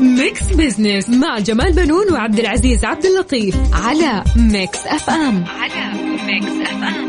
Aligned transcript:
ميكس 0.00 0.42
بزنس 0.52 1.08
مع 1.08 1.38
جمال 1.38 1.72
بنون 1.72 2.12
وعبد 2.12 2.38
العزيز 2.38 2.84
عبد 2.84 3.04
اللطيف 3.04 3.56
على 3.72 4.24
ميكس 4.36 4.78
اف 4.86 5.10
ام. 5.10 5.44
على 5.60 5.92
ميكس 6.26 6.52
اف 6.70 6.82
ام. 6.82 7.08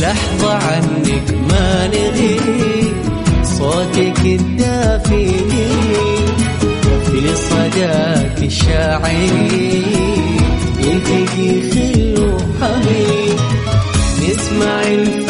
لحظة 0.00 0.52
عنك 0.54 1.34
ما 1.50 1.86
نغيب 1.88 2.94
صوتك 3.44 4.20
الدافي 4.26 5.28
في 7.06 7.36
صداك 7.36 8.38
الشاعري 8.42 9.82
يلتقي 10.78 11.70
خل 11.70 12.14
وحبيب 12.18 13.38
نسمع 14.22 14.82
الفن 14.82 15.29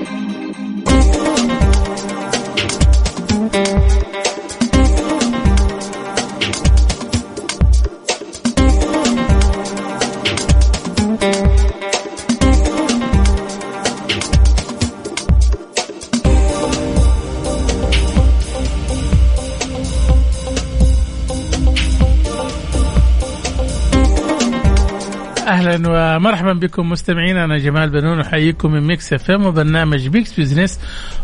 أهلا 25.67 26.15
ومرحبا 26.17 26.53
بكم 26.53 26.89
مستمعينا 26.89 27.45
أنا 27.45 27.57
جمال 27.57 27.89
بنون 27.89 28.19
أحييكم 28.19 28.71
من 28.71 28.87
ميكس 28.87 29.13
إف 29.13 29.31
إم 29.31 29.45
وبرنامج 29.45 30.09
ميكس 30.09 30.39
بزنس. 30.39 30.79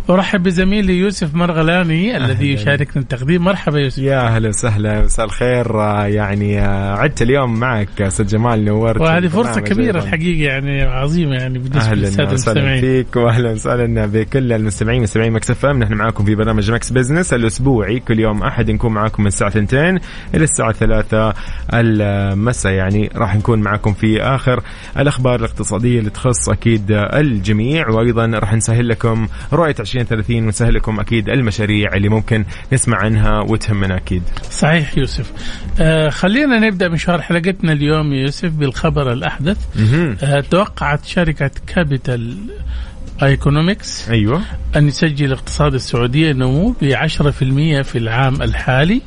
أرحب 0.10 0.44
بزميلي 0.44 1.00
يوسف 1.00 1.36
مرغلاني 1.36 2.18
الذي 2.18 2.54
يشاركنا 2.54 3.02
التقديم. 3.02 3.44
مرحبا 3.44 3.80
يوسف. 3.80 3.98
يا 3.98 4.20
أهلا 4.20 4.50
وسهلا. 4.50 5.02
مساء 5.02 5.26
الخير. 5.26 5.82
آه، 5.82 6.06
يعني 6.06 6.60
آه، 6.62 6.96
عدت 6.96 7.22
اليوم 7.22 7.60
معك 7.60 8.02
أستاذ 8.02 8.28
جمال 8.28 8.66
نورت. 8.66 9.02
وهذه 9.02 9.28
فرصة 9.28 9.62
كبيرة. 9.62 10.00
الحقيقة 10.00 10.48
يعني 10.48 10.82
عظيمة 10.82 11.36
يعني 11.36 11.60
بالنسبة 11.60 11.96
للسادة 11.96 12.24
أهلا 12.24 12.34
وسهلا 12.34 12.60
المستمعين. 12.60 12.82
فيك 12.82 13.16
واهلا 13.16 13.52
وسهلا 13.52 14.06
بكل 14.06 14.54
المستمعين 14.54 15.02
مستمعين 15.02 15.34
مكس 15.34 15.52
إف 15.52 15.66
إم. 15.66 15.80
نحن 15.80 15.94
معاكم 15.94 16.26
في 16.26 16.36
برنامج 16.36 16.72
مكس 16.72 16.92
بزنس 16.92 17.34
الأسبوعي. 17.34 18.00
كل 18.00 18.20
يوم 18.20 18.44
أحد 18.44 18.72
نكون 18.72 18.94
معاكم 18.94 19.24
من 19.24 19.28
الساعة 19.28 19.50
2 19.58 20.00
إلى 20.36 20.44
الساعة 20.44 20.72
3 20.72 21.34
المساء. 21.74 22.74
يعني 22.74 23.10
راح 23.16 23.36
نكون 23.36 23.62
معاكم 23.62 23.94
في 23.94 24.27
آخر 24.36 24.64
الأخبار 24.98 25.36
الاقتصادية 25.36 26.00
اللي 26.00 26.10
تخص 26.10 26.50
أكيد 26.50 26.92
الجميع. 26.92 27.90
وأيضا 27.90 28.26
راح 28.26 28.54
نسهل 28.54 28.88
لكم 28.90 29.28
رؤية 29.54 29.76
2030 29.80 30.46
ونسهل 30.46 30.74
لكم 30.74 31.00
أكيد 31.00 31.30
المشاريع 31.30 31.94
اللي 31.96 32.10
ممكن 32.10 32.46
نسمع 32.74 32.98
عنها 32.98 33.40
وتهمنا 33.50 33.98
أكيد. 33.98 34.24
صحيح 34.52 34.98
يوسف. 34.98 35.32
آه 35.80 36.10
خلينا 36.10 36.60
نبدأ 36.60 36.90
مشوار 36.90 37.22
حلقتنا 37.22 37.72
اليوم 37.74 38.14
يوسف 38.14 38.50
بالخبر 38.52 39.14
الأحدث. 39.14 39.58
آه 40.24 40.42
توقعت 40.52 41.06
شركة 41.06 41.52
Capital 41.68 42.38
Economics 43.24 44.10
أيوه. 44.10 44.42
أن 44.76 44.88
يسجل 44.88 45.26
الاقتصاد 45.26 45.74
السعودي 45.74 46.34
نمو 46.34 46.76
ب 46.82 46.94
10% 46.94 47.82
في 47.82 47.98
العام 47.98 48.42
الحالي. 48.42 49.02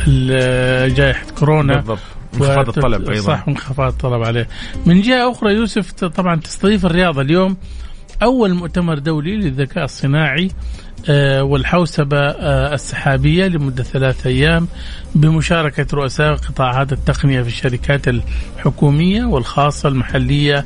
ال- 0.07 0.93
جائحة 0.93 1.25
كورونا. 1.39 1.75
بالضبط. 1.75 1.99
انخفاض 2.33 2.67
الطلب 2.69 3.09
أيضا. 3.09 3.21
صح 3.21 3.45
انخفاض 3.47 3.91
الطلب 3.91 4.23
عليه. 4.23 4.47
من 4.85 5.01
جهة 5.01 5.31
أخرى 5.31 5.53
يوسف 5.53 5.91
طبعا 5.91 6.35
تستضيف 6.35 6.85
الرياضة 6.85 7.21
اليوم 7.21 7.57
أول 8.23 8.53
مؤتمر 8.53 8.99
دولي 8.99 9.35
للذكاء 9.35 9.83
الصناعي. 9.83 10.45
آه، 10.45 10.49
والحوسبة 11.41 12.17
آه، 12.17 12.73
السحابية 12.73 13.47
لمدة 13.47 13.83
ثلاثة 13.83 14.29
أيام 14.29 14.67
بمشاركة 15.15 15.85
رؤساء 15.93 16.35
قطاعات 16.35 16.91
التقنية 16.93 17.41
في 17.41 17.47
الشركات 17.47 18.07
الحكومية 18.07 19.25
والخاصة 19.25 19.89
المحلية 19.89 20.65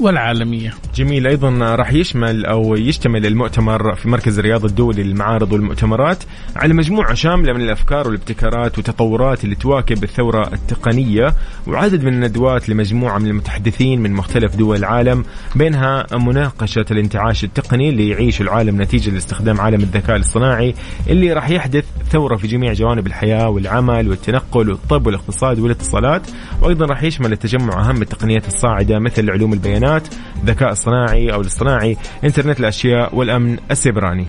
والعالمية. 0.00 0.74
جميل. 0.94 1.26
أيضا 1.26 1.50
راح 1.74 1.92
يشمل 1.92 2.46
أو 2.46 2.76
يشتمل 2.76 3.26
المؤتمر 3.26 3.94
في 3.94 4.08
مركز 4.08 4.38
الرياض 4.38 4.64
الدولي 4.64 5.02
للمعارض 5.02 5.52
والمؤتمرات 5.52 6.24
على 6.56 6.74
مجموعة 6.74 7.14
شاملة 7.14 7.52
من 7.52 7.60
الأفكار 7.60 8.06
والابتكارات 8.06 8.78
والتطورات 8.78 9.44
اللي 9.44 9.54
تواكب 9.54 10.04
الثورة 10.04 10.52
التقنية 10.52 11.34
وعدد 11.66 12.04
من 12.04 12.14
الندوات 12.14 12.68
لمجموعة 12.68 13.18
من 13.18 13.26
المتحدثين 13.26 14.00
من 14.00 14.12
مختلف 14.12 14.56
دول 14.56 14.76
العالم 14.76 15.24
بينها 15.54 16.06
مناقشة 16.12 16.84
الانتعاش 16.90 17.44
التقني 17.44 17.88
اللي 17.88 18.08
يعيشه 18.08 18.42
العالم 18.42 18.82
نتيجة 18.82 19.10
لاستخدام 19.10 19.60
عالم 19.60 19.73
الذكاء 19.82 20.16
الاصطناعي 20.16 20.74
اللي 21.08 21.32
راح 21.32 21.50
يحدث 21.50 21.84
ثورة 22.10 22.36
في 22.36 22.46
جميع 22.46 22.72
جوانب 22.72 23.06
الحياة 23.06 23.48
والعمل 23.48 24.08
والتنقل 24.08 24.70
والطب 24.70 25.06
والاقتصاد 25.06 25.58
والاتصالات 25.58 26.22
وأيضا 26.62 26.86
راح 26.86 27.02
يشمل 27.02 27.32
التجمع 27.32 27.88
أهم 27.88 28.02
التقنيات 28.02 28.48
الصاعدة 28.48 28.98
مثل 28.98 29.30
علوم 29.30 29.52
البيانات 29.52 30.08
الذكاء 30.42 30.72
الصناعي 30.72 31.32
أو 31.32 31.40
الاصطناعي 31.40 31.96
إنترنت 32.24 32.60
الأشياء 32.60 33.14
والأمن 33.14 33.58
السيبراني. 33.70 34.26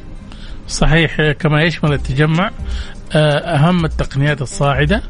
صحيح 0.67 1.31
كما 1.31 1.63
يشمل 1.63 1.93
التجمع 1.93 2.51
آه، 3.13 3.37
أهم 3.37 3.85
التقنيات 3.85 4.41
الصاعدة 4.41 5.01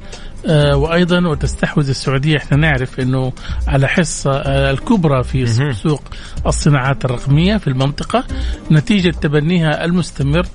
آه، 0.48 0.76
وأيضا 0.76 1.28
وتستحوذ 1.28 1.90
السعودية 1.90 2.38
إحنا 2.38 2.58
نعرف 2.58 3.00
أنه 3.00 3.34
على 3.68 3.88
حصة 3.88 4.32
آه، 4.32 4.72
الكبرى 4.72 5.24
في. 5.24 5.46
سوق 5.74 6.02
الصناعات 6.48 7.06
الرقمية 7.06 7.58
في 7.58 7.68
المنطقة 7.68 8.24
نتيجة 8.72 9.10
تبنيها 9.10 9.86
المستمر 9.86 10.46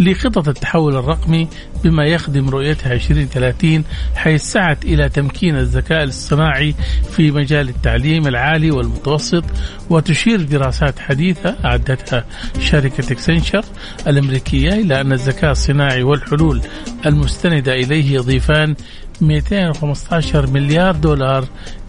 لخطط 0.00 0.48
التحول 0.48 0.96
الرقمي 0.96 1.48
بما 1.84 2.04
يخدم 2.04 2.48
رؤيتها 2.48 2.92
2030 2.92 3.84
حيث 4.14 4.42
سعت 4.42 4.84
إلى 4.84 5.08
تمكين 5.08 5.56
الذكاء 5.56 6.02
الاصطناعي 6.02 6.74
في 7.10 7.30
مجال 7.30 7.68
التعليم 7.68 8.26
العالي 8.26 8.70
والمتوسط 8.70 9.44
وتشير 9.90 10.42
دراسات 10.42 10.98
حديثة 10.98 11.56
أعدتها 11.64 12.24
شركة 12.60 13.12
اكسنشر 13.12 13.64
الأمريكية 14.06 14.68
إلى 14.68 15.00
أن 15.00 15.12
الذكاء 15.12 15.50
الصناعي 15.50 16.02
والحلول 16.02 16.60
المستندة 17.06 17.74
إليه 17.74 18.14
يضيفان 18.14 18.74
215 19.20 20.50
مليار 20.50 20.94
دولار 20.94 21.44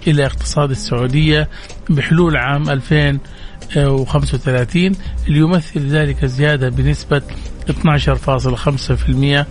إلى 0.07 0.25
اقتصاد 0.25 0.69
السعودية 0.69 1.49
بحلول 1.89 2.37
عام 2.37 2.69
2035 2.69 4.91
ليمثل 5.27 5.87
ذلك 5.87 6.25
زيادة 6.25 6.69
بنسبة 6.69 7.21
12.5% 7.69 9.45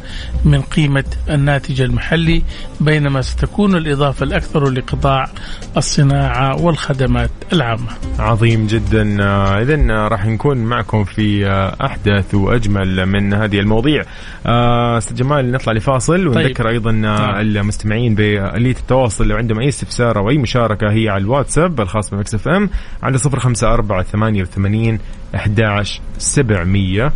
من 0.44 0.62
قيمة 0.62 1.04
الناتج 1.28 1.80
المحلي 1.80 2.42
بينما 2.80 3.22
ستكون 3.22 3.76
الإضافة 3.76 4.24
الأكثر 4.24 4.70
لقطاع 4.70 5.28
الصناعة 5.76 6.62
والخدمات 6.62 7.30
العامة. 7.52 7.88
عظيم 8.18 8.66
جدا. 8.66 9.22
آه، 9.22 9.62
اذا 9.62 9.74
آه، 9.74 10.08
راح 10.08 10.26
نكون 10.26 10.58
معكم 10.58 11.04
في 11.04 11.46
آه، 11.46 11.76
أحدث 11.86 12.34
وأجمل 12.34 13.06
من 13.06 13.34
هذه 13.34 13.58
المواضيع. 13.58 14.02
أستاذ 14.46 15.16
جمال 15.16 15.52
نطلع 15.52 15.72
لفاصل 15.72 16.26
ونذكر 16.26 16.68
أيضا 16.68 17.02
آه، 17.04 17.40
المستمعين 17.40 18.14
باليه 18.14 18.70
التواصل. 18.70 19.28
لو 19.28 19.36
عندهم 19.36 19.60
أي 19.60 19.68
استفسار 19.68 20.18
أو 20.18 20.30
أي 20.30 20.38
مشاركة 20.38 20.90
هي 20.90 21.08
على 21.08 21.22
الواتساب 21.22 21.80
الخاص 21.80 22.10
بمكس 22.10 22.34
إف 22.34 22.48
إم 22.48 22.70
على 23.02 23.18
054 23.18 24.04
88 24.04 24.98
11 25.34 26.00
700 26.18 27.12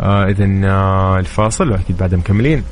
آه 0.00 0.28
اذا 0.28 0.44
آه 0.64 1.18
الفاصل 1.18 1.70
وأكيد 1.70 1.96
بعدها 1.96 2.18
مكملين. 2.18 2.64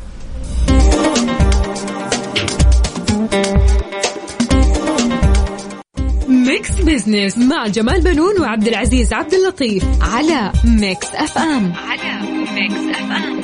ميكس 6.28 6.70
بزنس 6.80 7.38
مع 7.38 7.66
جمال 7.66 8.00
بنون 8.00 8.40
وعبد 8.40 8.68
العزيز 8.68 9.12
عبد 9.12 9.34
اللطيف 9.34 9.84
على 10.02 10.52
ميكس 10.64 11.06
اف 11.14 11.38
ام 11.38 11.72
على 11.72 12.20
ميكس 12.54 12.98
اف 12.98 13.10
ام 13.12 13.38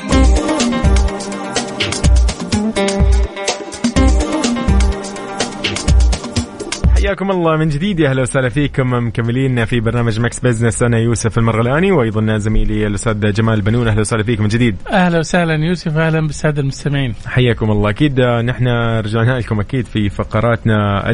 حياكم 7.05 7.31
الله 7.31 7.57
من 7.57 7.69
جديد. 7.69 8.01
يا 8.01 8.11
أهلا 8.11 8.23
وسهلا 8.23 8.49
فيكم. 8.49 9.07
مكملين 9.07 9.65
في 9.65 9.81
برنامج 9.81 10.21
مكس 10.21 10.41
بزنس 10.41 10.83
أنا 10.83 10.99
يوسف 10.99 11.39
المرغلاني 11.39 11.93
وأيضا 11.93 12.37
زميلي 12.37 12.87
الأستاذ 12.87 13.33
جمال 13.33 13.61
بنون. 13.61 13.89
أهلا 13.89 14.01
وسهلا 14.01 14.23
فيكم 14.23 14.43
من 14.43 14.49
جديد. 14.49 14.77
أهلا 14.93 15.19
وسهلا 15.19 15.55
يوسف. 15.55 15.97
أهلا 15.97 16.21
بالسادة 16.21 16.63
المستمعين. 16.63 17.15
حياكم 17.27 17.71
الله. 17.71 17.91
أكيد 17.91 18.21
نحن 18.21 18.69
رجعنا 18.99 19.39
لكم 19.39 19.61
أكيد 19.61 19.87
في 19.87 20.09
فقراتنا 20.09 21.11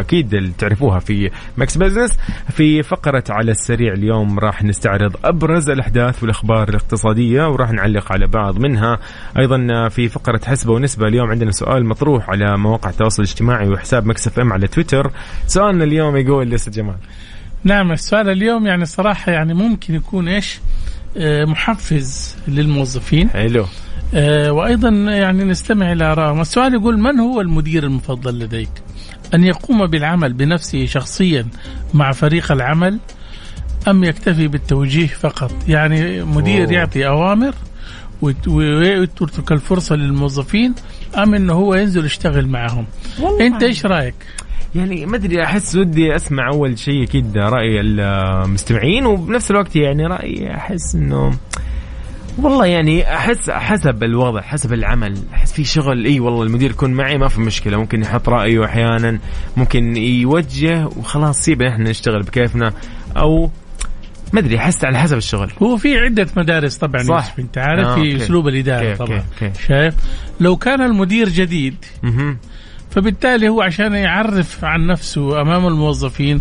أكيد 0.00 0.34
اللي 0.34 0.52
تعرفوها 0.58 0.98
في 0.98 1.30
مكس 1.56 1.76
بزنس 1.76 2.18
في 2.50 2.82
فقرة 2.82 3.24
على 3.30 3.50
السريع 3.50 3.92
اليوم 3.92 4.38
راح 4.38 4.64
نستعرض 4.64 5.16
أبرز 5.24 5.70
الأحداث 5.70 6.22
والأخبار 6.22 6.68
الاقتصادية 6.68 7.48
وراح 7.48 7.72
نعلق 7.72 8.12
على 8.12 8.26
بعض 8.26 8.58
منها. 8.58 8.98
أيضا 9.38 9.88
في 9.88 10.08
فقرة 10.08 10.40
حسبة 10.46 10.72
ونسبة 10.72 11.06
اليوم 11.06 11.30
عندنا 11.30 11.50
سؤال 11.50 11.86
مطروح 11.86 12.30
على 12.30 12.58
مواقع 12.58 12.90
التواصل 12.90 13.22
الاجتماعي 13.22 13.68
وحساب 13.68 14.06
مكس 14.06 14.26
اف 14.26 14.38
ام 14.38 14.52
على 14.52 14.71
تويتر 14.72 15.10
سؤالنا 15.46 15.84
اليوم 15.84 16.16
يقول 16.16 16.50
أستاذ 16.50 16.70
جمال. 16.70 16.94
نعم 17.64 17.92
السؤال 17.92 18.28
اليوم 18.28 18.66
يعني 18.66 18.84
صراحة 18.86 19.32
يعني 19.32 19.54
ممكن 19.54 19.94
يكون 19.94 20.28
إيش؟ 20.28 20.60
آه، 21.16 21.44
محفز 21.44 22.36
للموظفين. 22.48 23.30
حلو. 23.30 23.66
آه، 24.14 24.52
وأيضا 24.52 24.88
يعني 24.88 25.44
نستمع 25.44 25.92
إلى 25.92 26.04
آرائهم. 26.04 26.40
السؤال 26.40 26.74
يقول 26.74 26.98
من 26.98 27.20
هو 27.20 27.40
المدير 27.40 27.84
المفضل 27.84 28.38
لديك؟ 28.38 28.70
أن 29.34 29.44
يقوم 29.44 29.86
بالعمل 29.86 30.32
بنفسه 30.32 30.86
شخصيا 30.86 31.46
مع 31.94 32.12
فريق 32.12 32.52
العمل 32.52 32.98
أم 33.88 34.04
يكتفي 34.04 34.48
بالتوجيه 34.48 35.06
فقط؟ 35.06 35.52
يعني 35.68 36.22
مدير 36.22 36.64
أوه. 36.64 36.72
يعطي 36.72 37.06
أوامر 37.06 37.54
ويت- 38.22 38.48
ويترك 38.48 39.52
الفرصة 39.52 39.96
للموظفين 39.96 40.74
أم 41.18 41.34
أنه 41.34 41.52
هو 41.52 41.74
ينزل 41.74 42.04
يشتغل 42.04 42.46
معهم. 42.46 42.84
أنت 43.40 43.62
إيش 43.62 43.86
رأيك؟ 43.86 44.14
يعني 44.74 45.06
ما 45.06 45.16
أدري 45.16 45.44
أحس 45.44 45.76
ودي 45.76 46.16
أسمع 46.16 46.48
أول 46.52 46.78
شيء 46.78 47.02
أكيد 47.04 47.38
رأي 47.38 47.80
المستمعين 47.80 49.06
وبنفس 49.06 49.50
الوقت 49.50 49.76
يعني 49.76 50.06
رأيي 50.06 50.54
أحس 50.54 50.94
إنه 50.94 51.32
والله 52.38 52.66
يعني 52.66 53.14
أحس 53.14 53.50
حسب 53.50 54.04
الوضع 54.04 54.40
حسب 54.40 54.72
العمل 54.72 55.18
أحس 55.34 55.52
في 55.52 55.64
شغل 55.64 56.04
إي 56.04 56.20
والله 56.20 56.42
المدير 56.42 56.70
يكون 56.70 56.90
معي 56.90 57.18
ما 57.18 57.28
في 57.28 57.40
مشكلة 57.40 57.76
ممكن 57.76 58.02
يحط 58.02 58.28
رأيه 58.28 58.64
أحيانا 58.64 59.18
ممكن 59.56 59.96
يوجه 59.96 60.86
وخلاص 60.86 61.40
سيبه 61.40 61.68
إحنا 61.68 61.90
نشتغل 61.90 62.22
بكيفنا 62.22 62.72
أو 63.16 63.50
ما 64.32 64.40
أدري 64.40 64.58
أحس 64.58 64.84
على 64.84 64.98
حسب 64.98 65.16
الشغل 65.16 65.52
هو 65.62 65.76
في 65.76 65.98
عدة 65.98 66.26
مدارس 66.36 66.76
طبعا 66.76 67.02
صح. 67.02 67.14
يوسف 67.14 67.38
انت 67.38 67.58
عارف 67.58 67.86
آه، 67.86 67.94
في. 67.94 68.16
أسلوب 68.16 68.48
الإدارة 68.48 68.94
طبعا 68.94 69.16
okay، 69.16 69.46
okay. 69.46 69.60
شايف 69.66 69.94
لو 70.40 70.56
كان 70.56 70.80
المدير 70.80 71.28
جديد. 71.28 71.76
فبالتالي 72.94 73.48
هو 73.48 73.62
عشان 73.62 73.94
يعرف 73.94 74.64
عن 74.64 74.86
نفسه 74.86 75.40
أمام 75.40 75.66
الموظفين 75.66 76.40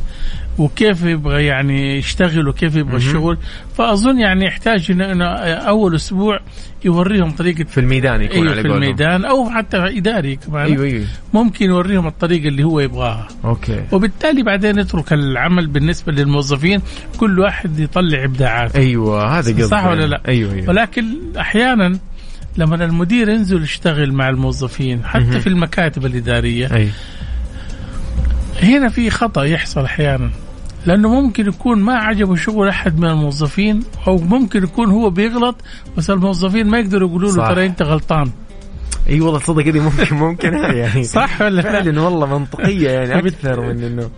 وكيف 0.58 1.04
يبغى 1.04 1.46
يعني 1.46 1.98
يشتغل 1.98 2.48
وكيف 2.48 2.76
يبغى 2.76 2.98
الشغل. 2.98 3.38
فأظن 3.78 4.20
يعني 4.20 4.46
يحتاج 4.46 4.92
انه 4.92 5.26
أول 5.26 5.96
أسبوع 5.96 6.40
يوريهم 6.86 7.32
طريقة 7.32 7.64
في 7.64 7.80
الميدان 7.80 8.22
يكون 8.22 8.38
أيوه 8.38 8.52
على 8.52 8.62
في 8.62 8.68
قولهم. 8.68 8.84
الميدان 8.84 9.26
أو 9.26 9.50
حتى 9.50 9.78
إداري 9.78 10.36
كمان. 10.36 10.66
أيوه 10.66 10.86
أيوه. 10.86 11.06
ممكن 11.34 11.66
يوريهم 11.66 12.08
الطريقة 12.08 12.48
اللي 12.48 12.64
هو 12.64 12.80
يبغاها. 12.80 13.28
أوكي. 13.46 13.84
وبالتالي 13.92 14.44
بعدين 14.44 14.78
يترك 14.78 15.14
العمل 15.14 15.68
بالنسبة 15.68 16.12
للموظفين 16.12 16.82
كل 17.18 17.40
واحد 17.40 17.80
يطلع 17.80 18.24
إبداعاته. 18.24 18.78
أيوه 18.80 19.40
هذا 19.40 19.68
صح 19.68 19.86
ولا 19.86 20.06
لا؟ 20.06 20.22
أيوه 20.28 20.54
أيوه. 20.54 20.70
ولكن 20.70 21.06
أحيانا 21.40 22.00
لما 22.58 22.86
المدير 22.86 23.30
ينزل 23.30 23.64
يشتغل 23.64 24.14
مع 24.14 24.30
الموظفين 24.30 25.06
حتى. 25.06 25.40
في 25.40 25.48
المكاتب 25.48 26.06
الإدارية 26.06 26.76
أي 26.76 26.90
هنا 28.64 28.90
في 28.90 29.10
خطأ 29.10 29.44
يحصل 29.44 29.84
أحيانا 29.84 30.30
لأنه 30.86 31.22
ممكن 31.22 31.48
يكون 31.48 31.80
ما 31.80 31.94
عجبه 31.94 32.36
شغل 32.36 32.68
أحد 32.68 33.00
من 33.00 33.08
الموظفين 33.08 33.84
أو 34.08 34.18
ممكن 34.18 34.64
يكون 34.64 34.92
هو 34.92 35.10
بيغلط 35.10 35.56
بس 35.98 36.10
الموظفين 36.10 36.68
ما 36.68 36.80
يقدروا 36.80 37.10
يقولوا 37.10 37.32
له. 37.32 37.48
ترى 37.48 37.66
أنت 37.66 37.82
غلطان 37.82 38.32
إي 39.10 39.22
والله 39.22 39.40
تصدق 39.40 39.64
هذه 39.68 39.80
ممكن 39.80 40.16
ممكن 40.26 40.54
يعني. 40.54 41.04
صح 41.04 41.42
ولا 41.42 41.62
لا؟ 41.62 41.62
فعلا 41.62 42.02
والله 42.02 42.40
منطقية 42.40 42.90
يعني 42.90 43.20
أكثر 43.20 43.62
من 43.62 43.84
إنه 43.84 44.10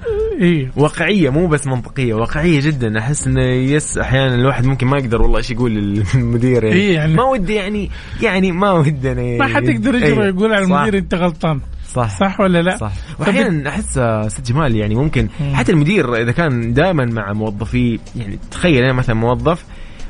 إيه 0.42 0.72
واقعية 0.76 1.30
مو 1.30 1.48
بس 1.48 1.68
منطقية 1.68 2.14
واقعية 2.14 2.62
جدا. 2.62 3.00
أحس 3.00 3.28
إنه 3.28 3.42
يس 3.44 3.98
أحيانا 3.98 4.36
الواحد 4.36 4.66
ممكن 4.66 4.88
ما 4.88 4.98
يقدر 4.98 5.22
والله 5.22 5.38
إيش 5.38 5.52
يقول 5.52 5.72
للمدير 5.72 6.64
يعني, 6.64 6.80
إيه 6.80 6.94
يعني- 6.96 7.14
ما 7.14 7.24
ودي 7.24 7.54
يعني 7.54 7.90
يعني 8.22 8.52
ما 8.52 8.72
ودنا 8.72 9.22
يعني 9.22 9.38
ما 9.38 9.48
حد 9.48 9.70
يقدر 9.70 9.96
إيه. 9.96 10.14
يقول 10.26 10.54
على 10.54 10.66
المدير 10.66 10.98
أنت 10.98 11.16
غلطان. 11.16 11.60
صح. 11.94 12.20
صح 12.20 12.40
ولا 12.40 12.62
لا؟ 12.62 12.78
صح. 12.78 12.92
واحيانا 13.20 13.70
أحس 13.70 14.00
ست 14.34 14.48
جمال 14.52 14.76
يعني 14.76 14.96
ممكن 14.96 15.28
حتى 15.54 15.72
المدير 15.72 16.16
إذا 16.22 16.32
كان 16.32 16.74
دائما 16.74 17.06
مع 17.06 17.34
موظفيه 17.34 17.98
يعني 18.16 18.40
تخيل 18.52 18.84
أنا 18.84 18.94
مثلا 18.94 19.16
موظف 19.16 19.66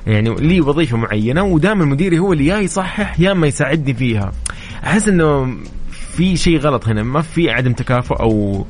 يعني 0.08 0.36
لي 0.36 0.62
وظيفة 0.62 0.98
معينة 0.98 1.44
ودائما 1.44 1.86
مديري 1.86 2.20
هو 2.20 2.34
اللي 2.34 2.46
يا 2.46 2.58
يصحح 2.60 3.20
يا 3.20 3.34
ما 3.34 3.48
يساعدني 3.48 3.94
فيها. 3.94 4.32
أحس 4.84 5.08
إنه 5.08 5.58
في 5.92 6.38
شيء 6.38 6.58
غلط 6.58 6.88
هنا 6.88 7.04
ما 7.04 7.22
في 7.22 7.52
عدم 7.52 7.74
تكافؤ 7.74 8.16
أو 8.16 8.66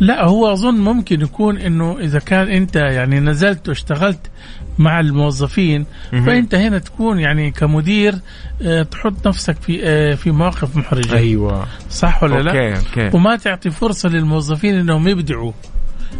لا 0.00 0.24
هو 0.24 0.52
أظن 0.52 0.80
ممكن 0.80 1.20
يكون 1.20 1.58
إنه 1.58 1.98
إذا 1.98 2.18
كان 2.18 2.48
أنت 2.48 2.76
يعني 2.76 3.20
نزلت 3.20 3.68
واشتغلت 3.68 4.30
مع 4.78 5.00
الموظفين. 5.00 5.86
فأنت 6.10 6.54
هنا 6.54 6.78
تكون 6.78 7.18
يعني 7.18 7.50
كمدير 7.50 8.14
آه، 8.62 8.82
تحط 8.82 9.28
نفسك 9.28 9.56
في 9.56 9.80
آه، 9.84 10.14
في 10.14 10.30
مواقف 10.30 10.76
محرجة 10.76 11.16
أيوه 11.16 11.66
صح 11.90 12.22
ولا 12.22 12.42
لا؟ 12.42 12.50
okay 12.50 12.78
okay 12.78 13.16
وما 13.16 13.36
تعطي 13.36 13.70
فرصة 13.70 14.08
للموظفين 14.08 14.74
إنهم 14.74 15.08
يبدعوا 15.08 15.52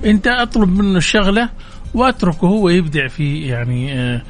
أنت 0.04 0.26
أطلب 0.26 0.68
منه 0.68 0.98
الشغلة 0.98 1.48
وأتركه 1.94 2.46
هو 2.46 2.68
يبدع 2.68 3.08
في 3.08 3.42
يعني 3.42 3.92
آه، 3.94 4.22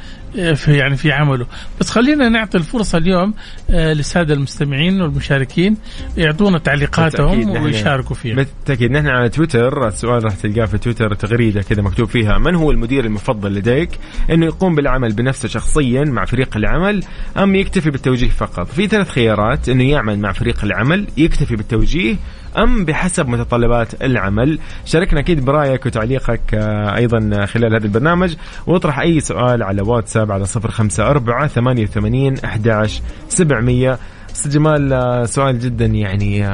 في 0.54 0.76
يعني 0.76 0.96
في 0.96 1.12
عمله 1.12 1.46
بس 1.80 1.90
خلينا 1.90 2.28
نعطي 2.28 2.58
الفرصة 2.58 2.98
اليوم 2.98 3.34
آه، 3.70 3.92
للسادة 3.92 4.34
المستمعين 4.34 5.02
والمشاركين 5.02 5.76
يعطونا 6.16 6.58
تعليقاتهم 6.58 7.50
ويشاركوا 7.50 8.16
فيها 8.16 8.34
بالتأكيد 8.36 8.90
نحن 8.90 9.06
على 9.06 9.28
تويتر 9.28 9.88
السؤال 9.88 10.24
راح 10.24 10.34
تلقاه 10.34 10.64
في 10.64 10.78
تويتر 10.78 11.14
تغريدة 11.14 11.62
كذا 11.62 11.82
مكتوب 11.82 12.08
فيها 12.08 12.38
من 12.38 12.54
هو 12.54 12.70
المدير 12.70 13.04
المفضل 13.04 13.54
لديك؟ 13.54 13.90
إنه 14.30 14.46
يقوم 14.46 14.74
بالعمل 14.74 15.12
بنفسه 15.12 15.48
شخصيا 15.48 16.04
مع 16.04 16.24
فريق 16.24 16.56
العمل 16.56 17.04
أم 17.36 17.54
يكتفي 17.54 17.90
بالتوجيه 17.90 18.28
فقط؟ 18.28 18.66
في 18.66 18.86
ثلاث 18.86 19.08
خيارات 19.08 19.68
إنه 19.68 19.90
يعمل 19.90 20.18
مع 20.18 20.32
فريق 20.32 20.64
العمل، 20.64 21.06
يكتفي 21.16 21.56
بالتوجيه 21.56 22.16
أم 22.59 22.85
بحسب 22.85 23.28
متطلبات 23.28 24.02
العمل. 24.02 24.59
شاركنا 24.85 25.21
أكيد 25.21 25.44
برأيك 25.44 25.87
وتعليقك 25.87 26.40
آه، 26.54 26.97
أيضا 26.97 27.47
خلال 27.47 27.75
هذا 27.75 27.85
البرنامج. 27.85 28.35
واطرح 28.66 28.99
أي 28.99 29.21
سؤال 29.21 29.62
على 29.62 29.82
واتساب 29.82 30.32
على 30.32 30.44
صفر 30.44 30.71
خمسة 30.71 31.11
أربعة 31.11 31.47
ثمانية 31.47 31.82
وثمانين 31.82 32.38
أحداش 32.44 33.02
سبعمية. 33.28 33.99
أستاذ 34.32 34.50
جمال 34.50 35.28
سؤال 35.28 35.59
جدا 35.59 35.87
يعني 35.87 36.47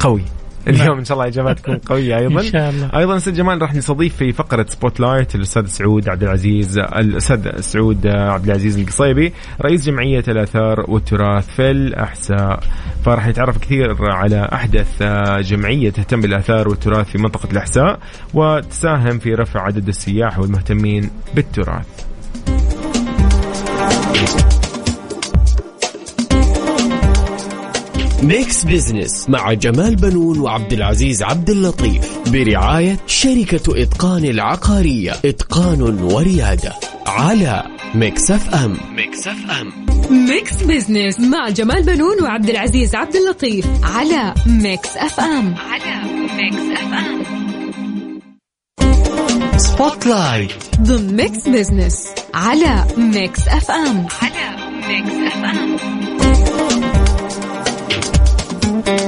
قوي. 0.00 0.22
اليوم 0.68 0.98
إن 0.98 1.04
شاء 1.04 1.16
الله 1.18 1.28
اجابات 1.28 1.58
تكون 1.58 1.78
قوية 1.90 2.18
أيضا. 2.18 2.40
إن 2.40 2.46
شاء 2.46 2.70
الله. 2.70 2.90
أيضا 2.98 3.16
أستاذ 3.16 3.34
جمال 3.34 3.62
راح 3.62 3.74
نستضيف 3.74 4.16
في 4.16 4.32
فقرة 4.32 4.66
Spotlight 4.68 5.34
الأستاذ 5.34 5.66
سعود 5.66 6.08
عبد 6.08 6.22
العزيز 6.22 6.78
الأستاذ 6.78 7.60
سعود 7.60 8.06
عبد 8.06 8.44
العزيز 8.44 8.78
القصيبي 8.78 9.32
رئيس 9.60 9.86
جمعية 9.86 10.24
الآثار 10.28 10.84
والتراث 10.88 11.48
في 11.48 11.70
الأحساء. 11.70 12.60
فراح 13.04 13.28
نتعرف 13.28 13.58
كثير 13.58 13.96
على 14.00 14.48
أحدث 14.52 15.02
جمعية 15.40 15.90
تهتم 15.90 16.20
بالآثار 16.20 16.68
والتراث 16.68 17.06
في 17.06 17.18
منطقة 17.18 17.48
الأحساء 17.52 17.98
وتساهم 18.34 19.18
في 19.18 19.34
رفع 19.34 19.60
عدد 19.60 19.88
السياح 19.88 20.38
والمهتمين 20.38 21.10
بالتراث. 21.34 21.86
Mix 28.26 28.64
Business 28.64 29.28
مع 29.28 29.52
جمال 29.52 29.96
بنون 29.96 30.40
وعبد 30.40 30.72
العزيز 30.72 31.22
عبد 31.22 31.50
اللطيف 31.50 32.18
برعاية 32.28 32.98
شركة 33.06 33.82
إتقان 33.82 34.24
العقارية. 34.24 35.12
إتقان 35.24 35.82
وريادة 35.82 36.72
على 37.06 37.62
Mix 37.94 38.30
FM 38.30 38.76
Mix 38.96 39.28
FM 39.28 39.86
Mix 40.10 40.62
Business 40.62 41.20
مع 41.20 41.48
جمال 41.48 41.82
بنون 41.82 42.22
وعبد 42.22 42.50
العزيز 42.50 42.94
عبد 42.94 43.16
اللطيف 43.16 43.66
على 43.82 44.34
Mix 44.46 44.96
FM 44.96 45.54
على 45.70 46.02
Mix 46.36 46.80
FM 46.80 47.22
Spotlight 49.58 50.52
ضمن 50.80 51.16
Mix 51.16 51.48
Business 51.48 52.08
على 52.34 52.84
Mix 52.96 53.48
FM 53.48 54.06
على 54.22 54.56
Mix 54.88 55.32
FM 55.32 55.76
أهلا 58.86 58.98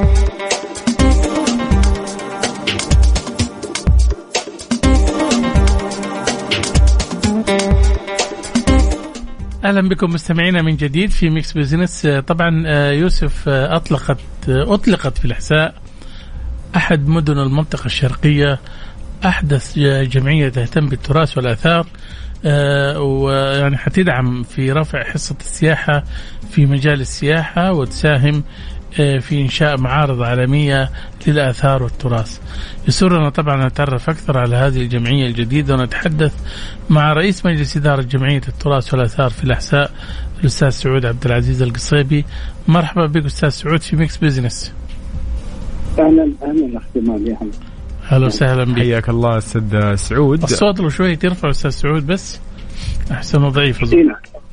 بكم 9.89 10.09
مستمعينا 10.13 10.61
من 10.61 10.75
جديد 10.75 11.09
في 11.11 11.29
Mix 11.29 11.53
Business 11.57 12.07
طبعا 12.07 12.63
آه، 12.67 12.91
يوسف 12.91 13.49
آه، 13.49 13.75
أطلقت 13.75 14.17
آه، 14.49 14.73
أطلقت 14.73 15.17
في 15.17 15.25
الإحساء 15.25 15.75
أحد 16.75 17.07
مدن 17.07 17.39
المنطقة 17.39 17.85
الشرقية 17.85 18.59
أحدث 19.25 19.79
جمعية 19.79 20.49
تهتم 20.49 20.85
بالتراث 20.85 21.37
والآثار 21.37 21.87
ويعني 22.97 23.77
حتدعم 23.77 24.43
في 24.43 24.71
رفع 24.71 25.03
حصة 25.03 25.35
السياحة 25.39 26.03
في 26.51 26.65
مجال 26.65 27.01
السياحة 27.01 27.71
وتساهم 27.73 28.43
في 28.95 29.41
إنشاء 29.41 29.77
معارض 29.77 30.21
عالمية 30.21 30.89
للآثار 31.27 31.83
والتراث. 31.83 32.39
يسرنا 32.87 33.29
طبعا 33.29 33.67
نتعرف 33.67 34.09
أكثر 34.09 34.37
على 34.37 34.55
هذه 34.55 34.81
الجمعية 34.81 35.27
الجديدة 35.27 35.73
ونتحدث 35.73 36.33
مع 36.89 37.13
رئيس 37.13 37.45
مجلس 37.45 37.77
إدارة 37.77 38.01
جمعية 38.01 38.41
التراث 38.47 38.93
والآثار 38.93 39.29
في 39.29 39.43
الأحساء 39.43 39.91
الأستاذ 40.39 40.69
سعود 40.69 41.05
عبد 41.05 41.25
العزيز 41.25 41.61
القصيبي. 41.61 42.25
مرحبا 42.67 43.05
بك 43.05 43.25
أستاذ 43.25 43.49
سعود 43.49 43.81
في 43.81 43.95
Mix 43.95 44.17
Business. 44.17 44.73
أهلا 45.99 46.33
أهلا 46.43 46.77
اخ 46.77 46.83
جمال 46.95 47.27
يا 47.27 47.37
هلا 47.41 47.51
أهلا 48.11 48.25
وسهلا 48.25 48.63
بك. 48.63 48.79
حياك 48.79 49.09
الله 49.09 49.37
أستاذ 49.37 49.95
سعود 49.95 50.43
الصوت 50.43 50.79
لو 50.79 50.89
شوي 50.89 51.15
ترفع 51.15 51.49
أستاذ 51.49 51.69
سعود 51.69 52.07
بس 52.07 52.39
أحسن 53.11 53.49
ضعيف 53.49 53.93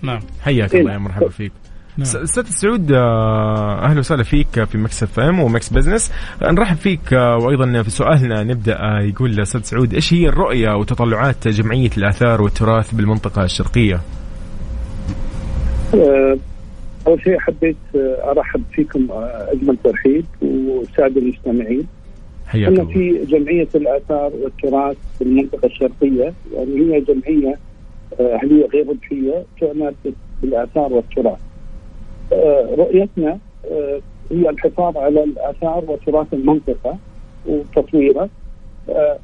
نعم 0.03 0.21
حياك 0.43 0.75
الله 0.75 0.93
يا 0.93 0.99
مرحبا 0.99 1.29
فيك 1.29 1.53
نعم. 1.99 2.23
أستاذ 2.23 2.45
سعود 2.45 2.93
آه، 2.93 3.85
أهلا 3.85 3.99
وسهلا 3.99 4.23
فيك 4.23 4.65
في 4.65 4.79
Mix 4.79 5.03
FM 5.03 5.41
و 5.41 5.49
Mix 5.49 5.73
Business 5.73 6.13
نرحب 6.43 6.77
فيك 6.77 7.13
آه، 7.13 7.37
وأيضا 7.37 7.83
في 7.83 7.91
سؤالنا 7.91 8.43
نبدأ 8.43 8.79
آه، 8.79 9.01
يقول 9.01 9.41
أستاذ 9.41 9.63
سعود 9.63 9.95
إيش 9.95 10.15
هي 10.15 10.29
الرؤية 10.29 10.77
وتطلعات 10.77 11.49
جمعية 11.49 11.91
الآثار 11.99 12.43
والتراث 12.43 12.95
بالمنطقة 12.95 13.45
الشرقية؟ 13.45 14.01
أول 17.07 17.23
شيء 17.23 17.39
حبيت 17.39 17.77
أرحب 18.25 18.63
فيكم 18.73 19.07
أجمل 19.53 19.77
ترحيب 19.85 20.25
والساده 20.43 21.21
المستمعين 21.21 21.87
حياك 22.47 22.69
إحنا 22.69 22.83
الله 22.83 22.93
في 22.93 23.25
جمعية 23.25 23.69
الآثار 23.75 24.33
والتراث 24.43 24.97
في 25.19 25.25
المنطقة 25.25 25.67
الشرقية 25.67 26.33
يعني 26.55 26.95
هي 26.95 27.01
جمعية 27.01 27.59
أهلية 28.21 28.67
غير 28.67 28.89
ربحيه 28.89 29.45
تعنى 29.61 29.95
بالآثار 30.43 30.93
والتراث. 30.93 31.39
آه، 32.33 32.75
رؤيتنا 32.79 33.39
آه، 33.71 34.01
هي 34.31 34.49
الحفاظ 34.51 34.97
على 34.97 35.25
الآثار 35.25 35.85
وتراث 35.89 36.27
المنطقة 36.33 36.97
وتطويره 37.47 38.29
آه، 38.89 39.19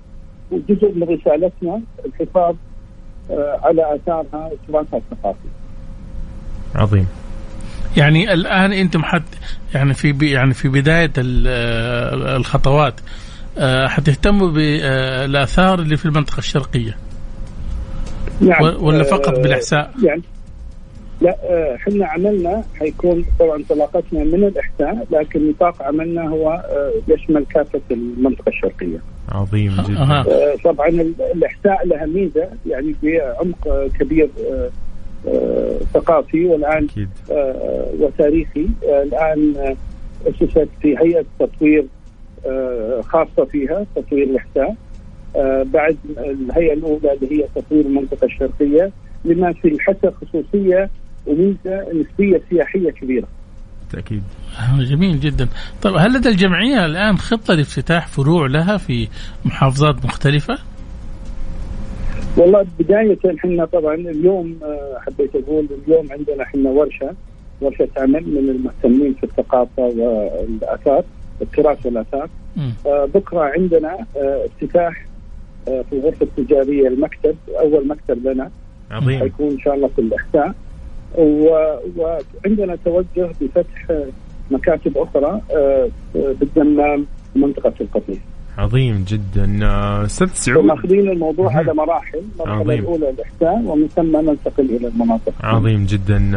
وجزء 0.50 0.92
من 0.94 1.02
رسالتنا 1.02 1.80
الحفاظ 2.06 2.54
على 3.62 3.94
آثارها 3.94 4.50
وتراثها 4.68 4.98
الثقافي. 4.98 5.38
عظيم 6.74 7.06
يعني 7.96 8.32
الآن 8.32 8.72
أنتم 8.72 9.02
حت 9.02 9.22
يعني 9.74 9.94
في 9.94 10.16
يعني 10.22 10.54
في 10.54 10.68
بداية 10.68 11.12
ال- 11.18 11.46
الخطوات 12.36 12.94
حتهتموا 13.86 14.48
بالاثار 14.50 15.78
اللي 15.78 15.96
في 15.96 16.06
المنطقة 16.06 16.38
الشرقية 16.38 16.96
نعم 18.40 18.62
ولا 18.84 19.02
فقط 19.04 19.38
بالإحساء؟ 19.38 19.90
يعني 20.04 20.22
لا 21.22 21.36
آه، 21.42 21.74
إحنا 21.74 22.06
عملنا 22.06 22.62
حيكون 22.78 23.24
طبعا 23.38 23.56
انطلاقتنا 23.56 24.24
من 24.24 24.44
الإحساء 24.44 25.06
لكن 25.10 25.50
نطاق 25.50 25.82
عملنا 25.82 26.28
هو 26.28 26.50
آه، 26.52 26.92
يشمل 27.08 27.44
كافة 27.44 27.80
المنطقة 27.90 28.48
الشرقية. 28.48 28.98
عظيم 29.32 29.72
جدا. 29.88 30.02
آه، 30.02 30.54
طبعا 30.64 30.88
ال- 30.88 31.14
الإحساء 31.34 31.86
لها 31.86 32.06
ميزة 32.06 32.48
يعني 32.66 32.94
في 33.00 33.20
عمق 33.40 33.68
آه، 33.68 33.88
كبير 34.00 34.28
آه، 34.52 34.70
آه، 35.28 35.76
ثقافي 35.94 36.44
والآن 36.46 36.84
أكيد 36.84 37.08
آه، 37.30 37.86
وتاريخي 38.00 38.66
آه، 38.88 39.02
الآن 39.02 39.54
آه، 39.56 39.76
أسست 40.30 40.68
في 40.82 40.98
هيئة 40.98 41.24
تطوير 41.38 41.84
آه، 42.46 43.00
خاصة 43.00 43.44
فيها 43.44 43.86
تطوير 43.96 44.22
الإحساء 44.24 44.74
آه، 45.36 45.62
بعد 45.62 45.96
الهيئة 46.18 46.72
الأولى 46.72 47.12
اللي 47.12 47.38
هي 47.42 47.46
تطوير 47.54 47.84
المنطقة 47.86 48.24
الشرقية 48.24 48.90
لما 49.24 49.52
في 49.52 49.68
الحسا 49.68 50.12
خصوصية 50.20 50.90
وميزه 51.26 51.86
نسبية 51.94 52.40
سياحية 52.50 52.90
كبيرة. 52.90 53.28
بالتأكيد. 53.80 54.22
آه، 54.58 54.82
جميل 54.82 55.20
جدا. 55.20 55.48
طيب 55.82 55.94
هل 55.94 56.12
لدى 56.16 56.28
الجمعية 56.28 56.86
الآن 56.86 57.18
خطة 57.18 57.54
لافتتاح 57.54 58.06
فروع 58.08 58.46
لها 58.46 58.76
في 58.76 59.08
محافظات 59.44 60.04
مختلفة؟ 60.04 60.58
والله 62.36 62.66
بداية 62.78 63.18
إحنا 63.38 63.64
طبعا 63.64 63.94
اليوم 63.94 64.58
آه، 64.62 64.98
حبيت 65.06 65.30
أقول 65.36 65.66
اليوم 65.86 66.12
عندنا 66.12 66.42
إحنا 66.42 66.70
ورشة 66.70 67.14
ورشة 67.60 67.88
عمل 67.96 68.22
من 68.26 68.48
المهتمين 68.50 69.14
في 69.14 69.24
الثقافة 69.24 69.82
والآثار 69.82 71.04
التراث 71.42 71.86
والآثار. 71.86 72.28
آه، 72.86 73.08
بكرة 73.14 73.40
عندنا 73.40 74.06
افتتاح 74.16 75.06
في 75.64 75.92
الغرفة 75.92 76.26
التجارية 76.26 76.88
المكتب 76.88 77.36
أول 77.60 77.88
مكتب 77.88 78.26
لنا. 78.26 78.50
عظيم. 78.90 79.20
حيكون 79.20 79.50
إن 79.50 79.58
شاء 79.58 79.74
الله 79.74 79.88
في 79.88 79.98
الأحساء. 80.00 80.54
وعندنا 81.18 82.76
توجه 82.84 83.30
بفتح 83.40 83.92
مكاتب 84.50 84.98
أخرى 84.98 85.40
آه، 85.50 85.88
آه، 86.16 86.34
بالدمام 86.40 87.06
منطقة 87.36 87.72
القطيف 87.80 88.18
عظيم 88.58 89.04
جدا. 89.08 89.58
آه، 89.62 90.04
أستاذ 90.04 90.26
سعود. 90.26 90.64
ماخذين 90.64 91.10
الموضوع 91.10 91.46
مهم. 91.46 91.56
على 91.56 91.74
مراحل 91.74 92.22
المرحله. 92.40 92.74
الأولى 92.74 93.10
الإحسان 93.10 93.66
ومن 93.66 93.88
ثم 93.88 94.16
ننتقل 94.16 94.64
إلى 94.76 94.88
المناطق. 94.88 95.32
عظيم 95.40 95.86
جدا. 95.86 96.32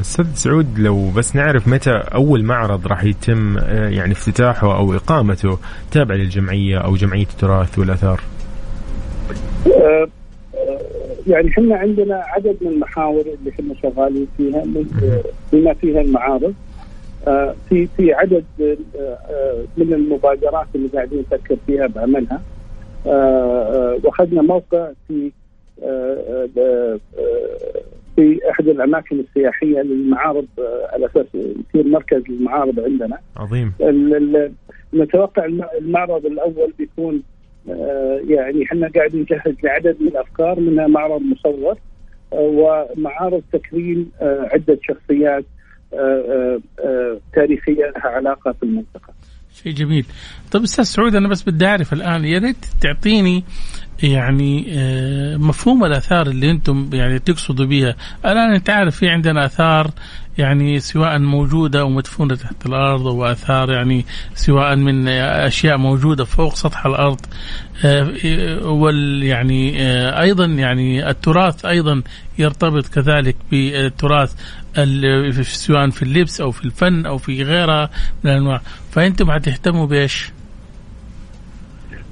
أستاذ 0.00 0.26
سعود 0.34 0.78
لو 0.78 1.10
بس 1.10 1.36
نعرف 1.36 1.68
متى 1.68 1.90
أول 1.90 2.44
معرض 2.44 2.86
راح 2.86 3.04
يتم 3.04 3.58
يعني 3.68 4.12
افتتاحه 4.12 4.76
أو 4.76 4.94
إقامته 4.94 5.58
تابع 5.90 6.14
للجمعية 6.14 6.78
أو 6.78 6.94
جمعية 6.94 7.22
التراث 7.22 7.78
والآثار؟ 7.78 8.20
يعني 11.26 11.48
إحنا 11.48 11.76
عندنا 11.76 12.14
عدد 12.26 12.56
من 12.60 12.68
المحاور 12.68 13.20
اللي 13.20 13.50
إحنا 13.50 13.74
شغالين 13.82 14.26
فيها 14.36 14.64
بما 15.52 15.74
فيها 15.74 16.00
المعارض. 16.00 16.54
آه، 17.28 17.54
في 17.68 17.88
في 17.96 18.12
عدد 18.12 18.44
آه، 18.60 18.76
آه، 19.00 19.64
من 19.76 19.92
المبادرات 19.92 20.66
اللي 20.74 20.88
قاعدين 20.88 21.18
نفكر 21.32 21.56
فيها 21.66 21.86
بعملها 21.86 22.42
وأخذنا 24.04 24.42
موقع 24.42 24.88
في 25.08 25.30
في 28.16 28.40
أحد 28.50 28.68
الأماكن 28.68 29.20
السياحية 29.20 29.80
للمعارض 29.82 30.46
على 30.92 31.06
أساس 31.06 31.26
يصير 31.34 31.86
مركز 31.86 32.22
للمعارض 32.28 32.80
عندنا. 32.80 33.18
عظيم. 33.36 33.72
نتوقع 34.94 35.44
الم- 35.44 35.64
المعرض 35.80 36.26
الأول 36.26 36.72
بيكون 36.78 37.22
يعني 38.28 38.64
إحنا 38.64 38.90
قاعد 38.94 39.16
نجهز 39.16 39.54
لعدد 39.64 39.96
من 40.00 40.08
الأفكار 40.08 40.60
منها 40.60 40.86
معرض 40.86 41.20
مصور 41.22 41.78
آه، 42.32 42.36
ومعارض 42.96 43.42
تكريم 43.52 44.10
آه، 44.20 44.48
عدة 44.52 44.78
شخصيات 44.82 45.44
آه، 45.92 45.96
آه، 45.96 46.60
آه، 46.84 47.20
تاريخية 47.34 47.84
لها 47.96 48.06
علاقة 48.06 48.52
في 48.52 48.62
المنطقة. 48.62 49.12
شيء 49.62 49.72
جميل 49.72 50.04
طيب 50.52 50.62
أستاذ 50.62 50.84
سعود 50.84 51.14
أنا 51.14 51.28
بس 51.28 51.42
بدي 51.42 51.66
أعرف 51.66 51.92
الآن 51.92 52.24
يا 52.24 52.38
ريت 52.38 52.66
تعطيني 52.80 53.44
يعني 54.02 54.66
آه، 54.78 55.36
مفهوم 55.36 55.84
الآثار 55.84 56.26
اللي 56.26 56.50
أنتم 56.50 56.90
يعني 56.92 57.18
تقصدوا 57.18 57.66
بها 57.66 57.96
الآن 58.24 58.52
أنت 58.54 58.70
عارف 58.70 58.96
في 58.96 59.08
عندنا 59.08 59.44
آثار 59.44 59.90
يعني 60.38 60.80
سواء 60.80 61.18
موجودة 61.18 61.80
أو 61.80 61.88
مدفونة 61.88 62.34
تحت 62.34 62.66
الأرض 62.66 63.06
واثار 63.06 63.70
يعني 63.72 64.04
سواء 64.34 64.76
من 64.76 65.08
أشياء 65.08 65.76
موجودة 65.76 66.24
فوق 66.24 66.54
سطح 66.54 66.86
الأرض. 66.86 67.20
آه، 67.84 68.08
وال 68.68 69.22
يعني 69.22 69.82
آه، 69.82 70.20
أيضا 70.22 70.44
يعني 70.44 71.10
التراث 71.10 71.64
أيضا 71.64 72.02
يرتبط 72.38 72.86
كذلك 72.86 73.36
بالتراث 73.50 74.34
ال- 74.78 75.44
سواء 75.46 75.90
في 75.90 76.02
اللبس 76.02 76.40
أو 76.40 76.50
في 76.50 76.64
الفن 76.64 77.06
أو 77.06 77.18
في 77.18 77.42
غيرها 77.42 77.90
من 78.24 78.30
الأنواع. 78.30 78.60
فأنتم 78.90 79.30
حتهتموا 79.32 79.86
بإيش؟ 79.86 80.32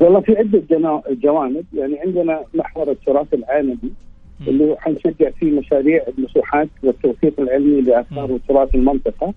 والله 0.01 0.21
في 0.21 0.33
جنا- 0.71 1.03
جوانب. 1.23 1.65
يعني 1.75 1.99
عندنا 2.07 2.41
محور 2.55 2.91
التراث 2.91 3.35
العالمي. 3.35 3.79
اللي 4.49 4.65
هو 4.65 4.77
حنشجع 4.77 5.31
فيه 5.31 5.51
مشاريع 5.61 6.03
المسوحات 6.19 6.69
والتوثيق 6.83 7.41
العلمي 7.41 7.81
لاثار 7.81 8.33
وتراث 8.33 8.75
المنطقة. 8.75 9.35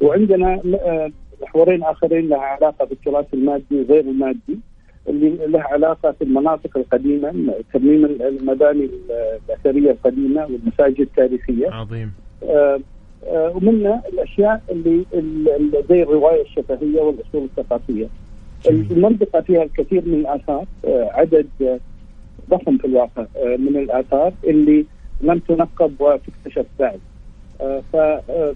وعندنا 0.00 0.60
م- 0.64 0.74
آه، 0.74 1.10
محورين 1.42 1.82
آخرين 1.82 2.28
لها 2.28 2.38
علاقة 2.38 2.84
بالتراث 2.84 3.26
المادي 3.34 3.64
وغير 3.72 4.00
المادي 4.00 4.58
اللي 5.08 5.46
لها 5.46 5.62
علاقة 5.62 6.12
في 6.12 6.24
المناطق 6.24 6.76
القديمة 6.78 7.54
ترميم 7.72 8.04
المباني 8.04 8.88
الأثرية 9.48 9.90
القديمة 9.90 10.44
والمساجد 10.44 11.00
التاريخية. 11.00 11.70
عظيم. 11.70 12.12
آه، 12.42 12.80
آه، 13.26 13.52
ومنها 13.56 14.02
الأشياء 14.12 14.62
اللي 14.70 15.04
اللي 15.14 15.82
زي 15.88 16.02
الرواية 16.02 16.42
الشفهية 16.42 17.00
والأصول 17.00 17.44
الثقافية. 17.44 18.06
المنطقة 18.68 19.40
فيها 19.40 19.62
الكثير 19.62 20.02
من 20.06 20.14
الآثار 20.14 20.64
آه، 20.84 21.10
عدد 21.14 21.46
آه، 21.62 21.78
ضخم 22.48 22.78
في 22.78 22.84
الواقع 22.84 23.26
آه، 23.36 23.56
من 23.56 23.76
الآثار 23.76 24.32
اللي 24.44 24.84
لم 25.20 25.38
تنقب 25.38 25.92
وتكتشف 26.00 26.66
بعد. 26.78 27.00
آه، 27.60 27.82
ف 27.92 27.96
آه، 27.96 28.54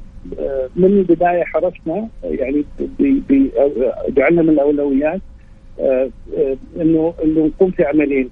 من 0.76 0.84
البداية 0.84 1.44
حرصنا 1.44 2.08
يعني 2.24 2.64
جعلنا 4.08 4.42
من 4.42 4.50
الأولويات 4.50 5.20
إنه 6.80 7.14
إنه 7.24 7.46
نقوم 7.46 7.70
في 7.70 7.84
عملين 7.84 8.30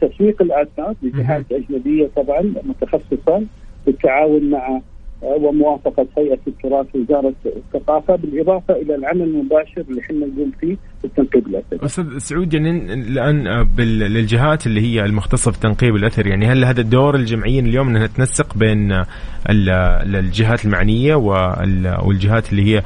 تسويق 0.00 0.42
الآثار 0.42 0.94
بجهات 1.02 1.44
أجنبية 1.52 2.10
طبعا 2.16 2.54
متخصصة 2.64 3.42
بالتعاون 3.86 4.50
مع 4.50 4.80
وموافقة 5.22 6.06
هيئة 6.18 6.38
التراث 6.46 6.86
وزارة 6.96 7.34
الثقافة 7.46 8.16
بالإضافة 8.16 8.74
إلى 8.74 8.94
العمل 8.94 9.22
المباشر 9.22 9.84
اللي 9.90 10.00
إحنا 10.00 10.26
نقوم 10.26 10.52
فيه 10.60 10.76
في 11.00 11.04
التنقيب 11.04 11.46
الأثري. 11.46 11.78
أستاذ 11.86 12.18
سعود 12.18 12.54
يعني 12.54 12.94
الآن 12.94 13.66
للجهات 13.78 14.66
اللي 14.66 14.80
هي 14.80 15.04
المختصة 15.04 15.50
في 15.52 15.60
تنقيب 15.60 15.96
الأثر 15.96 16.26
يعني 16.26 16.46
هل 16.46 16.64
هذا 16.64 16.80
الدور 16.80 17.14
الجمعيه 17.14 17.60
اليوم 17.60 17.88
انها 17.88 18.06
تنسق 18.06 18.56
بين 18.58 18.92
ال- 18.92 19.06
ال- 19.50 20.16
الجهات 20.16 20.64
المعنية 20.64 21.14
وال- 21.14 21.96
والجهات 22.04 22.50
اللي 22.52 22.62
هي 22.76 22.82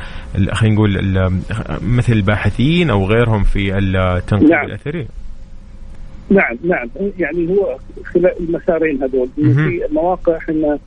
خلينا 0.52 0.74
نقول 0.74 0.98
مثل 1.82 2.12
الباحثين 2.12 2.90
أو 2.90 3.04
غيرهم 3.06 3.42
في 3.44 3.78
التنقيب 3.78 4.50
نعم. 4.50 4.66
الأثري؟ 4.66 5.06
نعم 6.30 6.56
نعم 6.64 6.88
يعني 7.18 7.48
هو 7.48 7.76
خلال 8.04 8.32
المسارين 8.40 9.02
هذول. 9.02 9.28
في 9.36 9.80
مواقع 9.92 10.36
إحنا 10.36 10.78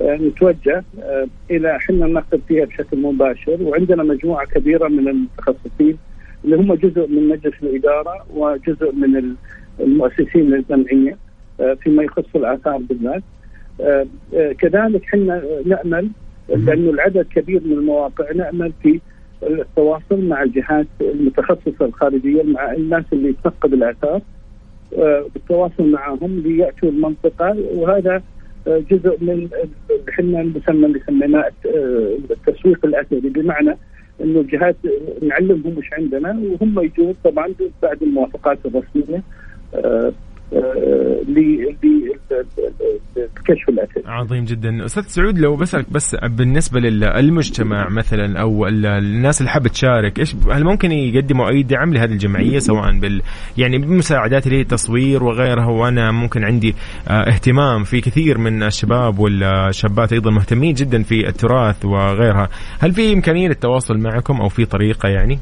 نتوجه 0.00 0.84
آه، 1.02 1.26
إلى 1.50 1.76
إحنا 1.76 2.06
ننقب 2.06 2.40
فيها 2.48 2.64
بشكل 2.64 2.96
مباشر. 3.02 3.62
وعندنا 3.62 4.02
مجموعة 4.02 4.46
كبيرة 4.46 4.88
من 4.88 5.08
المتخصصين 5.08 5.98
اللي 6.44 6.56
هم 6.56 6.74
جزء 6.74 7.06
من 7.08 7.28
مجلس 7.28 7.54
الإدارة 7.62 8.26
وجزء 8.34 8.92
من 8.94 9.16
ال- 9.16 9.34
المؤسسين 9.80 10.50
للجمعيه 10.50 11.16
آه، 11.60 11.74
فيما 11.74 12.02
يخص 12.02 12.24
الآثار 12.36 12.76
بالذات. 12.76 13.22
آه، 13.80 14.06
كذلك 14.58 15.04
إحنا 15.04 15.42
نأمل 15.66 16.08
لأنه 16.48 16.90
العدد 16.90 17.26
كبير 17.34 17.60
من 17.64 17.72
المواقع 17.72 18.32
نأمل 18.32 18.72
في 18.82 19.00
التواصل 19.42 20.24
مع 20.24 20.42
الجهات 20.42 20.86
المتخصصة 21.00 21.84
الخارجية 21.84 22.42
مع 22.42 22.72
الناس 22.72 23.04
اللي 23.12 23.34
تنقب 23.44 23.74
الآثار 23.74 24.20
بالتواصل 25.34 25.90
معهم 25.90 26.38
ليأتوا 26.44 26.88
المنطقة. 26.88 27.56
وهذا 27.74 28.22
جزء 28.66 29.16
من 29.20 29.48
إحنا 30.08 30.42
نسمى 30.42 30.86
اللي 30.86 31.00
سميناه 31.06 31.50
آه، 31.66 32.18
التسويق 32.30 32.86
الأثري. 32.86 33.20
بمعنى 33.20 33.76
إنه 34.20 34.40
الجهات 34.40 34.76
آه، 34.86 35.24
نعلمهم 35.24 35.78
وش 35.78 35.92
عندنا 35.92 36.30
وهم 36.30 36.80
يجون 36.80 37.14
طبعا 37.24 37.48
بعد 37.82 38.02
الموافقات 38.02 38.58
الرسمية 38.64 39.22
ل- 40.52 41.32
ل- 41.32 41.72
للكشف 43.16 43.68
الاثري. 43.68 44.02
عظيم 44.06 44.44
جدا. 44.44 44.84
أستاذ 44.84 45.02
سعود 45.02 45.38
لو 45.38 45.56
بسألك 45.56 45.86
بس 45.92 46.14
بالنسبة 46.14 46.80
للمجتمع 46.80 47.88
مثلا 47.88 48.40
أو 48.40 48.66
ال- 48.66 48.86
الناس 48.86 49.40
اللي 49.40 49.50
حابة 49.50 49.68
تشارك 49.68 50.18
إيش 50.18 50.34
هل 50.50 50.64
ممكن 50.64 50.92
يقدموا 50.92 51.48
أي 51.48 51.62
دعم 51.62 51.94
لهذه 51.94 52.12
الجمعية؟ 52.12 52.58
سواء 52.58 52.98
بال 52.98 53.22
يعني 53.58 53.78
بمساعدات 53.78 54.46
اللي 54.46 54.56
هي 54.58 54.60
التصوير 54.62 55.24
وغيرها 55.24 55.66
وأنا 55.66 56.10
ممكن 56.12 56.44
عندي 56.44 56.74
آه، 57.08 57.12
اهتمام 57.28 57.84
في 57.84 58.00
كثير 58.00 58.38
من 58.38 58.62
الشباب 58.62 59.18
والشابات 59.18 60.12
أيضا 60.12 60.30
مهتمين 60.30 60.74
جدا 60.74 61.02
في 61.02 61.28
التراث 61.28 61.84
وغيرها. 61.84 62.48
هل 62.80 62.92
في 62.92 63.12
إمكانية 63.12 63.48
للتواصل 63.48 63.98
معكم 63.98 64.40
أو 64.40 64.48
في 64.48 64.64
طريقة 64.64 65.08
يعني؟ 65.08 65.38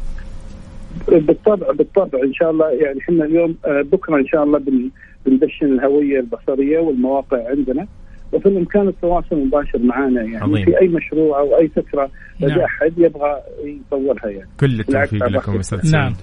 بالطبع 1.09 1.73
بالطبع 1.73 2.19
إن 2.25 2.35
شاء 2.35 2.51
الله 2.51 2.71
يعني 2.71 2.99
إحنا 3.01 3.25
اليوم 3.25 3.55
آه، 3.67 3.83
بكرة 3.93 4.17
إن 4.17 4.27
شاء 4.27 4.45
الله 4.45 4.59
بن- 4.59 4.91
بندشن 5.27 5.67
الهوية 5.67 6.21
البصرية 6.21 6.79
والمواقع 6.79 7.49
عندنا 7.51 7.87
وفي 8.33 8.47
الإمكان 8.47 8.89
التواصل 8.89 9.37
مباشر 9.37 9.79
معنا 9.79 10.23
يعني 10.23 10.37
عظيم. 10.37 10.65
في 10.65 10.81
أي 10.81 10.89
مشروع 10.89 11.41
أو 11.41 11.59
أي 11.59 11.69
فكرة 11.69 12.11
لدى 12.41 12.53
نعم. 12.53 12.61
أحد 12.61 12.93
يبغى 12.99 13.41
يطورها 13.65 14.29
يعني. 14.31 14.49
كل 14.61 14.81
التوفيق 14.81 15.27
لكم. 15.27 15.59
أستاذ 15.59 15.93
نعم 15.93 16.13
سعود 16.13 16.17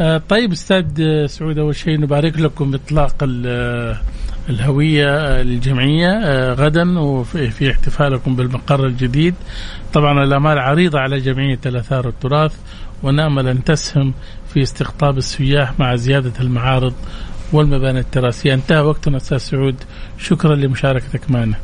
آه، 0.00 0.18
طيب 0.28 0.52
أستاذ 0.52 0.86
سعود 1.26 1.58
أول 1.58 1.74
شيء 1.74 2.00
نبارك 2.00 2.38
لكم 2.40 2.70
باطلاق 2.70 3.22
ال- 3.22 3.44
آه، 3.46 3.96
الهوية 4.50 5.40
الجمعية 5.40 6.08
آه، 6.08 6.52
غدا 6.54 6.98
وفي 7.00 7.50
في 7.50 7.70
احتفالكم 7.70 8.36
بالمقر 8.36 8.86
الجديد 8.86 9.34
طبعا 9.94 10.24
الأمال 10.24 10.58
عريضة 10.58 10.98
على 10.98 11.18
جمعية 11.20 11.58
الآثار 11.66 12.06
والتراث 12.06 12.56
ونامل 13.02 13.48
ان 13.48 13.64
تسهم 13.64 14.14
في 14.48 14.62
استقطاب 14.62 15.18
السياح 15.18 15.80
مع 15.80 15.96
زيادة 15.96 16.32
المعارض 16.40 16.94
والمباني 17.52 17.98
التراثية. 17.98 18.54
انتهى 18.54 18.80
وقتنا 18.80 19.16
أستاذ 19.16 19.38
سعود. 19.38 19.76
شكرا 20.18 20.54
لمشاركتك 20.54 21.30
معنا. 21.30 21.54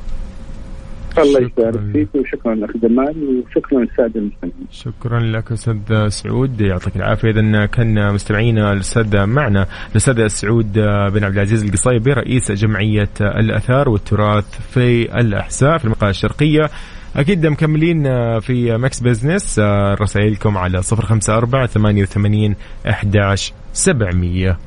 الله 1.18 1.49
شكراً. 1.49 1.68
يبارك 1.68 1.92
فيك 1.92 2.09
وشكرا 2.14 2.55
اخ 2.64 2.70
جمال 2.77 3.44
وشكرا 3.47 3.81
للسادة 3.81 4.20
المستمعين. 4.20 4.66
شكرا 4.70 5.20
لك 5.20 5.53
أستاذ 5.53 6.09
سعود. 6.09 6.61
يعطيك 6.61 6.97
العافية. 6.97 7.31
اذا 7.31 7.66
كان 7.66 8.14
مستمعينا 8.14 8.73
الأستاذ 8.73 9.27
معنا 9.27 9.66
الأستاذ 9.90 10.27
سعود 10.27 10.73
بن 11.12 11.25
عبد 11.25 11.35
العزيز 11.35 11.64
القصيبي 11.64 12.12
رئيس 12.12 12.53
جمعية 12.53 13.11
الأثار 13.20 13.88
والتراث 13.88 14.61
في 14.70 15.20
الاحساء 15.20 15.79
في 15.79 15.85
المنطقة 15.85 16.09
الشرقية. 16.09 16.70
أكيد 17.16 17.46
مكملين 17.46 18.03
في 18.40 18.77
Mix 18.79 19.01
Business 19.01 19.59
رسائلكم 20.00 20.57
على 20.59 20.83
054 20.92 21.66
88 21.66 22.55
11 22.87 23.53
700 23.72 24.59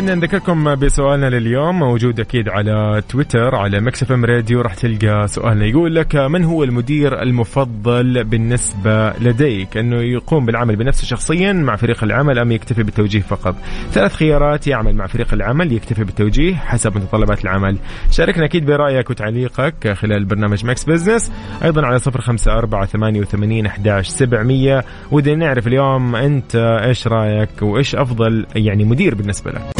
خلينا 0.00 0.14
نذكركم 0.14 0.74
بسؤالنا 0.74 1.30
لليوم 1.30 1.78
موجود 1.78 2.20
أكيد 2.20 2.48
على 2.48 3.02
تويتر 3.08 3.54
على 3.54 3.80
Mix 3.80 4.02
FM 4.02 4.24
Radio 4.24 4.60
راح 4.60 4.74
تلقى 4.74 5.28
سؤالنا. 5.28 5.66
يقول 5.66 5.94
لك 5.94 6.16
من 6.16 6.44
هو 6.44 6.64
المدير 6.64 7.22
المفضل 7.22 8.24
بالنسبة 8.24 9.10
لديك؟ 9.10 9.76
إنه 9.76 9.96
يقوم 9.96 10.46
بالعمل 10.46 10.76
بنفسه 10.76 11.06
شخصيا 11.06 11.52
مع 11.52 11.76
فريق 11.76 12.04
العمل 12.04 12.38
أم 12.38 12.52
يكتفي 12.52 12.82
بالتوجيه 12.82 13.20
فقط؟ 13.20 13.54
ثلاث 13.90 14.14
خيارات 14.14 14.66
يعمل 14.66 14.94
مع 14.94 15.06
فريق 15.06 15.34
العمل 15.34 15.72
يكتفي 15.72 16.04
بالتوجيه 16.04 16.54
حسب 16.54 16.96
متطلبات 16.96 17.44
العمل. 17.44 17.78
شاركنا 18.10 18.44
أكيد 18.44 18.66
برأيك 18.66 19.10
وتعليقك 19.10 19.92
خلال 19.92 20.24
برنامج 20.24 20.64
Mix 20.64 20.84
Business. 20.84 21.32
أيضا 21.64 21.86
على 21.86 21.98
صفر 21.98 22.20
خمسة 22.20 22.52
أربعة 22.52 22.86
ثمانية 22.86 23.20
وثمانين 23.20 23.66
أحداش 23.66 24.08
سبعمية. 24.08 24.84
ودنا 25.10 25.34
نعرف 25.34 25.66
اليوم 25.66 26.16
أنت 26.16 26.80
إيش 26.84 27.06
رأيك 27.06 27.62
وإيش 27.62 27.94
أفضل 27.94 28.46
يعني 28.54 28.84
مدير 28.84 29.14
بالنسبة 29.14 29.50
لك؟ 29.50 29.79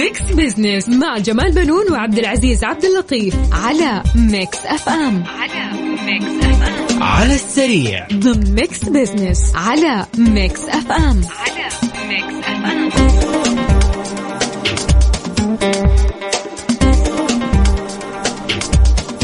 Mix 0.00 0.22
Business 0.22 0.88
مع 0.88 1.18
جمال 1.18 1.52
بنون 1.52 1.92
وعبد 1.92 2.18
العزيز 2.18 2.64
عبد 2.64 2.84
اللطيف 2.84 3.34
على 3.52 4.02
Mix 4.16 4.58
FM. 4.66 5.24
على 5.26 5.72
Mix 6.04 6.44
FM. 6.44 7.02
على 7.02 7.34
السريع. 7.34 8.06
ضمن 8.12 8.54
Mix 8.54 8.84
Business 8.84 9.52
على 9.54 10.06
Mix 10.18 10.60
FM. 10.60 11.20
على 11.40 11.68
Mix 12.08 12.34
FM. 12.46 13.69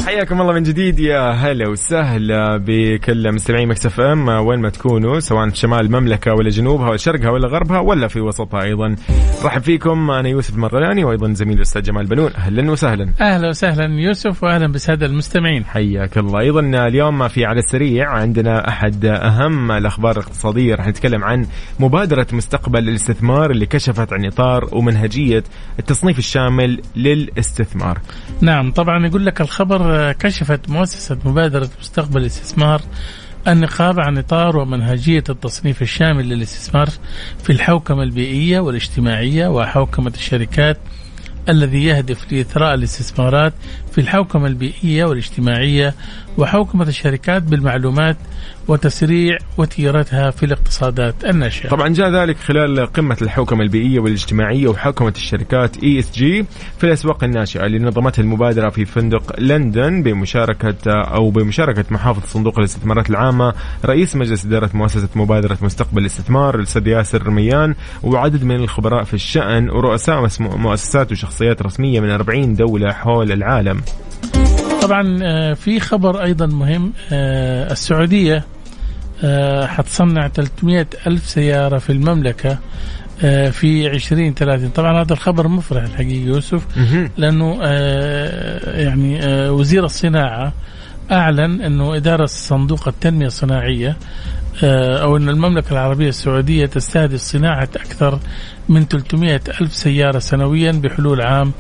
حياكم 0.07 0.41
الله 0.41 0.53
من 0.53 0.63
جديد 0.63 0.99
يا 0.99 1.31
هلا 1.31 1.69
وسهلا 1.69 2.57
بكل 2.57 3.33
مستمعي 3.33 3.67
Mix 3.67 3.87
FM. 3.87 4.29
وين 4.29 4.61
ما 4.61 4.69
تكونوا 4.69 5.21
سواء 5.21 5.49
في 5.49 5.57
شمال 5.57 5.81
المملكة 5.81 6.35
ولا 6.35 6.49
جنوبها 6.49 6.89
ولا 6.89 6.97
شرقها 6.97 7.31
ولا 7.31 7.49
غربها 7.49 7.79
ولا 7.79 8.09
في 8.09 8.21
وسطها 8.21 8.63
أيضا. 8.63 8.97
نرحب 9.45 9.63
فيكم 9.63 10.11
أنا 10.11 10.29
يوسف 10.29 10.55
المرغلاني 10.55 11.05
وأيضا 11.05 11.33
زميلي 11.33 11.57
الأستاذ 11.57 11.83
جمال 11.83 12.07
بنون. 12.07 12.31
أهلا 12.37 12.71
وسهلا. 12.71 13.09
أهلا 13.21 13.49
وسهلا 13.49 14.01
يوسف 14.01 14.43
واهلا 14.45 14.73
بالساده 14.73 15.07
المستمعين. 15.07 15.65
حياك 15.65 16.19
الله. 16.19 16.41
أيضا 16.41 16.61
اليوم 16.61 17.29
في 17.29 17.45
على 17.45 17.59
السريع 17.59 18.11
عندنا 18.11 18.69
أحد 18.69 19.05
أهم 19.05 19.73
الأخبار 19.73 20.13
الاقتصادية. 20.13 20.75
راح 20.75 20.89
نتكلم 20.89 21.25
عن 21.25 21.47
مبادرة 21.81 22.27
مستقبل 22.33 22.89
الاستثمار 22.89 23.51
اللي 23.51 23.67
كشفت 23.67 24.13
عن 24.13 24.27
إطار 24.27 24.69
ومنهجية 24.73 25.45
التصنيف 25.79 26.19
الشامل 26.19 26.81
للاستثمار. 26.97 27.99
نعم 28.41 28.73
طبعا 28.73 29.07
يقول 29.07 29.27
لك 29.27 29.41
الخبر 29.41 29.96
كشفت 30.19 30.71
مؤسسة 30.71 31.19
مبادرة 31.25 31.69
مستقبل 31.81 32.21
الاستثمار 32.21 32.83
النقابة 33.49 34.03
عن 34.03 34.19
إطار 34.19 34.57
ومنهجية 34.57 35.25
التصنيف 35.29 35.83
الشامل 35.83 36.29
للاستثمار 36.29 36.89
في 37.43 37.51
الحوكمة 37.51 38.03
البيئية 38.03 38.61
والاجتماعية 38.61 39.49
وحوكمة 39.49 40.13
الشركات 40.15 40.79
الذي 41.49 41.85
يهدف 41.85 42.33
لإثراء 42.33 42.75
الاستثمارات 42.75 43.53
في 43.97 44.03
الحوكمة 44.03 44.47
البيئية 44.47 45.05
والاجتماعية 45.05 45.95
وحوكمة 46.39 46.89
الشركات 46.89 47.43
بالمعلومات 47.43 48.17
وتسريع 48.69 49.39
وتيرتها 49.59 50.31
في 50.31 50.47
الاقتصادات 50.47 51.25
الناشئة. 51.25 51.69
طبعا 51.69 51.89
جاء 51.89 52.11
ذلك 52.11 52.37
خلال 52.37 52.87
قمة 52.87 53.17
الحوكمة 53.23 53.63
البيئية 53.63 54.01
والاجتماعية 54.01 54.69
وحوكمة 54.69 55.13
الشركات 55.17 55.83
ESG 55.83 56.47
في 56.79 56.85
الأسواق 56.85 57.25
الناشئة 57.25 57.67
اللي 57.67 57.79
نظمتها 57.79 58.23
المبادرة 58.23 58.69
في 58.69 58.85
فندق 58.85 59.41
لندن 59.41 60.03
بمشاركة 60.03 60.93
أو 60.93 61.31
بمشاركة 61.31 61.85
محافظ 61.91 62.27
صندوق 62.27 62.59
الاستثمارات 62.59 63.11
العامة 63.11 63.55
رئيس 63.85 64.17
مجلس 64.17 64.47
إدارة 64.47 64.71
مؤسسة 64.75 65.09
مبادرة 65.15 65.59
مستقبل 65.63 66.01
الاستثمار 66.01 66.55
الأستاذ 66.55 66.87
ياسر 66.87 67.27
الرميان 67.27 67.75
وعدد 68.03 68.45
من 68.45 68.57
الخبراء 68.57 69.05
في 69.05 69.15
الشأن 69.15 69.71
ورؤساء 69.71 70.29
مؤسسات 70.41 71.13
وشخصيات 71.13 71.63
رسمية 71.63 72.01
من 72.01 72.11
40 72.11 72.55
دولة 72.55 72.93
حول 72.93 73.33
العالم. 73.33 73.83
طبعا 74.83 75.19
آه، 75.23 75.55
في 75.55 75.81
خبر 75.81 76.23
أيضا 76.23 76.47
مهم 76.47 76.93
آه، 77.13 77.73
السعودية 77.73 78.45
آه، 79.25 79.67
حتصنع 79.67 80.29
300 80.29 80.87
ألف 81.07 81.29
سيارة 81.29 81.79
في 81.79 81.91
المملكة 81.91 82.59
في 83.51 83.87
2030 83.87 84.69
طبعا 84.69 85.03
هذا 85.03 85.13
الخبر 85.13 85.49
مفرح 85.49 85.85
الحقيقة 85.85 86.27
يوسف 86.27 86.67
لأنه 87.17 87.63
يعني 88.65 89.21
وزير 89.49 89.85
الصناعة 89.85 90.53
أعلن 91.13 91.61
أنه 91.61 91.97
إدارة 91.97 92.27
صندوق 92.27 92.89
التنمية 92.89 93.27
الصناعية 93.27 93.97
أو 94.63 95.17
أن 95.17 95.29
المملكة 95.29 95.73
العربية 95.73 96.09
السعودية 96.09 96.67
تستهدف 96.67 97.21
صناعة 97.21 97.69
أكثر 97.77 98.19
من 98.69 98.85
300 98.85 99.41
ألف 99.61 99.75
سيارة 99.75 100.19
سنويا 100.19 100.73
بحلول 100.73 101.21
عام 101.21 101.53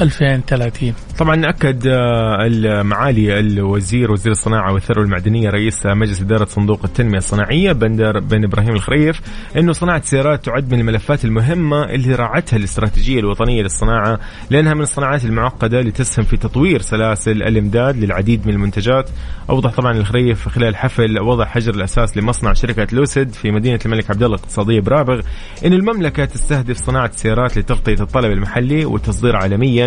2030 0.00 0.94
طبعا 1.18 1.48
أكد 1.48 1.86
آه، 1.86 2.46
المعالي 2.46 3.38
الوزير 3.38 4.12
وزير 4.12 4.32
الصناعة 4.32 4.72
والثروة 4.72 5.04
المعدنية 5.04 5.50
رئيس 5.50 5.86
مجلس 5.86 6.20
إدارة 6.20 6.44
صندوق 6.44 6.84
التنمية 6.84 7.18
الصناعية 7.18 7.72
بندر 7.72 8.18
بن 8.20 8.44
إبراهيم 8.44 8.74
الخريف 8.74 9.20
إنه 9.56 9.72
صناعة 9.72 9.98
السيارات 9.98 10.44
تعد 10.44 10.72
من 10.72 10.80
الملفات 10.80 11.24
المهمة 11.24 11.84
اللي 11.84 12.14
راعتها 12.14 12.56
الاستراتيجية 12.56 13.20
الوطنية 13.20 13.62
للصناعة 13.62 14.18
لأنها 14.50 14.74
من 14.74 14.80
الصناعات 14.80 15.24
المعقدة 15.24 15.80
اللي 15.80 15.90
تسهم 15.90 16.24
في 16.24 16.36
تطوير 16.36 16.80
سلاسل 16.80 17.42
الإمداد 17.42 17.96
للعديد 17.96 18.46
من 18.46 18.52
المنتجات. 18.52 19.10
أوضح 19.50 19.70
طبعا 19.70 19.92
الخريف 19.92 20.48
خلال 20.48 20.76
حفل 20.76 21.20
وضع 21.20 21.44
حجر 21.44 21.74
الأساس 21.74 22.16
لمصنع 22.16 22.52
شركة 22.52 22.86
لوسيد 22.92 23.32
في 23.32 23.50
مدينة 23.50 23.78
الملك 23.86 24.10
عبد 24.10 24.22
الله 24.22 24.36
الاقتصادية 24.36 24.80
برابغ 24.80 25.20
إن 25.66 25.72
المملكة 25.72 26.24
تستهدف 26.24 26.76
صناعة 26.76 27.10
السيارات 27.14 27.58
لتغطية 27.58 28.00
الطلب 28.00 28.32
المحلي 28.32 28.84
والتصدير 28.84 29.36
عالميا. 29.36 29.81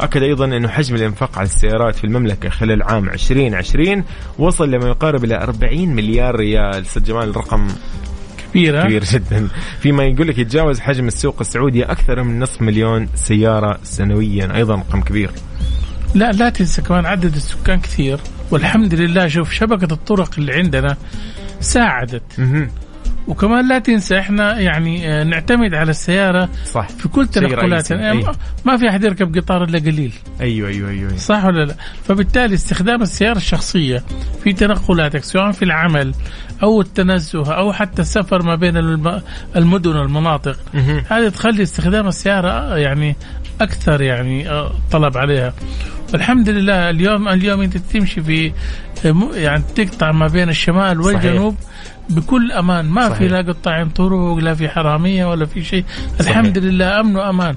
أكد 0.00 0.22
أيضا 0.22 0.44
انه 0.44 0.68
حجم 0.68 0.94
الإنفاق 0.94 1.38
على 1.38 1.46
السيارات 1.46 1.96
في 1.96 2.04
المملكة 2.04 2.48
خلال 2.48 2.82
عام 2.82 3.08
2020 3.08 4.04
وصل 4.38 4.70
لما 4.70 4.88
يقارب 4.88 5.24
إلى 5.24 5.42
40 5.42 5.88
مليار 5.88 6.36
ريال. 6.36 6.80
أستاذ 6.80 7.04
جمال 7.04 7.28
الرقم 7.28 7.68
كبيرة 8.52 8.84
كبير 8.84 9.04
جدا. 9.04 9.48
فيما 9.80 10.04
يقول 10.04 10.28
لك 10.28 10.38
يتجاوز 10.38 10.80
حجم 10.80 11.06
السوق 11.06 11.36
السعودي 11.40 11.84
أكثر 11.84 12.22
من 12.22 12.40
نصف 12.40 12.62
مليون 12.62 13.08
سيارة 13.14 13.78
سنويا. 13.82 14.56
أيضا 14.56 14.74
رقم 14.74 15.00
كبير. 15.00 15.30
لا 16.14 16.32
لا 16.32 16.50
تنسى 16.50 16.82
كمان 16.82 17.06
عدد 17.06 17.34
السكان 17.34 17.80
كثير. 17.80 18.20
والحمد 18.50 18.94
لله 18.94 19.28
شوف 19.28 19.52
شبكة 19.52 19.92
الطرق 19.92 20.30
اللي 20.38 20.54
عندنا 20.54 20.96
ساعدت. 21.60 22.22
وكمان 23.28 23.68
لا 23.68 23.78
تنسى 23.78 24.18
إحنا 24.18 24.60
يعني 24.60 25.08
آه، 25.08 25.24
نعتمد 25.24 25.74
على 25.74 25.90
السيارة 25.90 26.48
صح. 26.72 26.88
في 26.88 27.08
كل 27.08 27.26
تنقلاتنا. 27.28 28.00
يعني 28.00 28.24
ما 28.64 28.76
في 28.76 28.88
أحد 28.88 29.04
يركب 29.04 29.38
قطار 29.38 29.64
إلا 29.64 29.78
قليل. 29.78 30.12
أيوه 30.40 30.68
أيوه 30.68 30.90
أيوه, 30.90 31.08
أيوة. 31.08 31.16
صح 31.16 31.44
ولا 31.44 31.64
لا؟ 31.64 31.74
فبالتالي 32.04 32.54
استخدام 32.54 33.02
السيارة 33.02 33.36
الشخصية 33.36 34.02
في 34.44 34.52
تنقلاتك 34.52 35.24
سواء 35.24 35.50
في 35.52 35.64
العمل 35.64 36.14
أو 36.62 36.80
التنزه 36.80 37.54
أو 37.54 37.72
حتى 37.72 38.02
السفر 38.02 38.42
ما 38.42 38.54
بين 38.54 38.76
الم- 38.76 39.22
المدن 39.56 39.96
والمناطق. 39.96 40.56
هذه 41.10 41.28
تخلي 41.28 41.62
استخدام 41.62 42.08
السيارة 42.08 42.50
آه، 42.50 42.76
يعني 42.76 43.16
أكثر 43.60 44.02
يعني 44.02 44.48
آه، 44.50 44.72
طلب 44.92 45.16
عليها. 45.18 45.54
والحمد 46.12 46.48
لله 46.48 46.90
اليوم 46.90 47.28
اليوم 47.28 47.60
أنت 47.60 47.76
تمشي 47.76 48.22
في 48.22 48.52
يعني 49.34 49.62
تقطع 49.74 50.12
ما 50.12 50.26
بين 50.26 50.48
الشمال 50.48 51.00
والجنوب 51.00 51.54
بكل 52.10 52.52
أمان. 52.52 52.84
ما 52.84 53.08
صحيح. 53.08 53.18
في 53.18 53.28
لا 53.28 53.38
قطاعين 53.38 53.88
طرق 53.88 54.34
لا 54.36 54.54
في 54.54 54.68
حرامية 54.68 55.24
ولا 55.30 55.46
في 55.46 55.64
شيء. 55.64 55.84
الحمد 56.20 56.58
لله 56.58 57.00
امن 57.00 57.16
وامان 57.16 57.56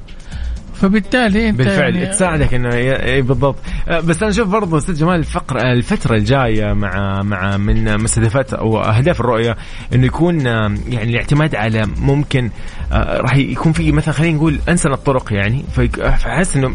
فبالتالي 0.81 1.49
أنت 1.49 1.57
بالفعل 1.57 1.95
يعني 1.95 2.05
تساعدك 2.05 2.53
إنه 2.53 2.75
إي 2.75 3.21
بالضبط. 3.21 3.55
أه، 3.87 3.99
بس 3.99 4.23
أنا 4.23 4.31
أشوف 4.31 4.47
برضه 4.47 4.77
أستاذ 4.77 4.95
جمال 4.95 5.19
الفقر 5.19 5.57
الفترة 5.71 6.15
الجاية 6.15 6.73
مع 6.73 7.21
مع 7.23 7.57
من 7.57 7.97
مستهدفات 8.03 8.53
أو 8.53 8.79
أهداف 8.81 9.19
الرؤية 9.19 9.57
إنه 9.93 10.05
يكون 10.05 10.47
آه، 10.47 10.75
يعني 10.87 11.09
الاعتماد 11.09 11.55
على 11.55 11.85
ممكن 11.97 12.49
آه، 12.91 13.17
راح 13.17 13.35
يكون 13.35 13.71
في 13.71 13.91
مثلا 13.91 14.13
خلينا 14.13 14.37
نقول 14.37 14.59
انسن 14.69 14.91
الطرق 14.91 15.33
يعني. 15.33 15.63
فأحس 15.97 16.55
إنه 16.55 16.73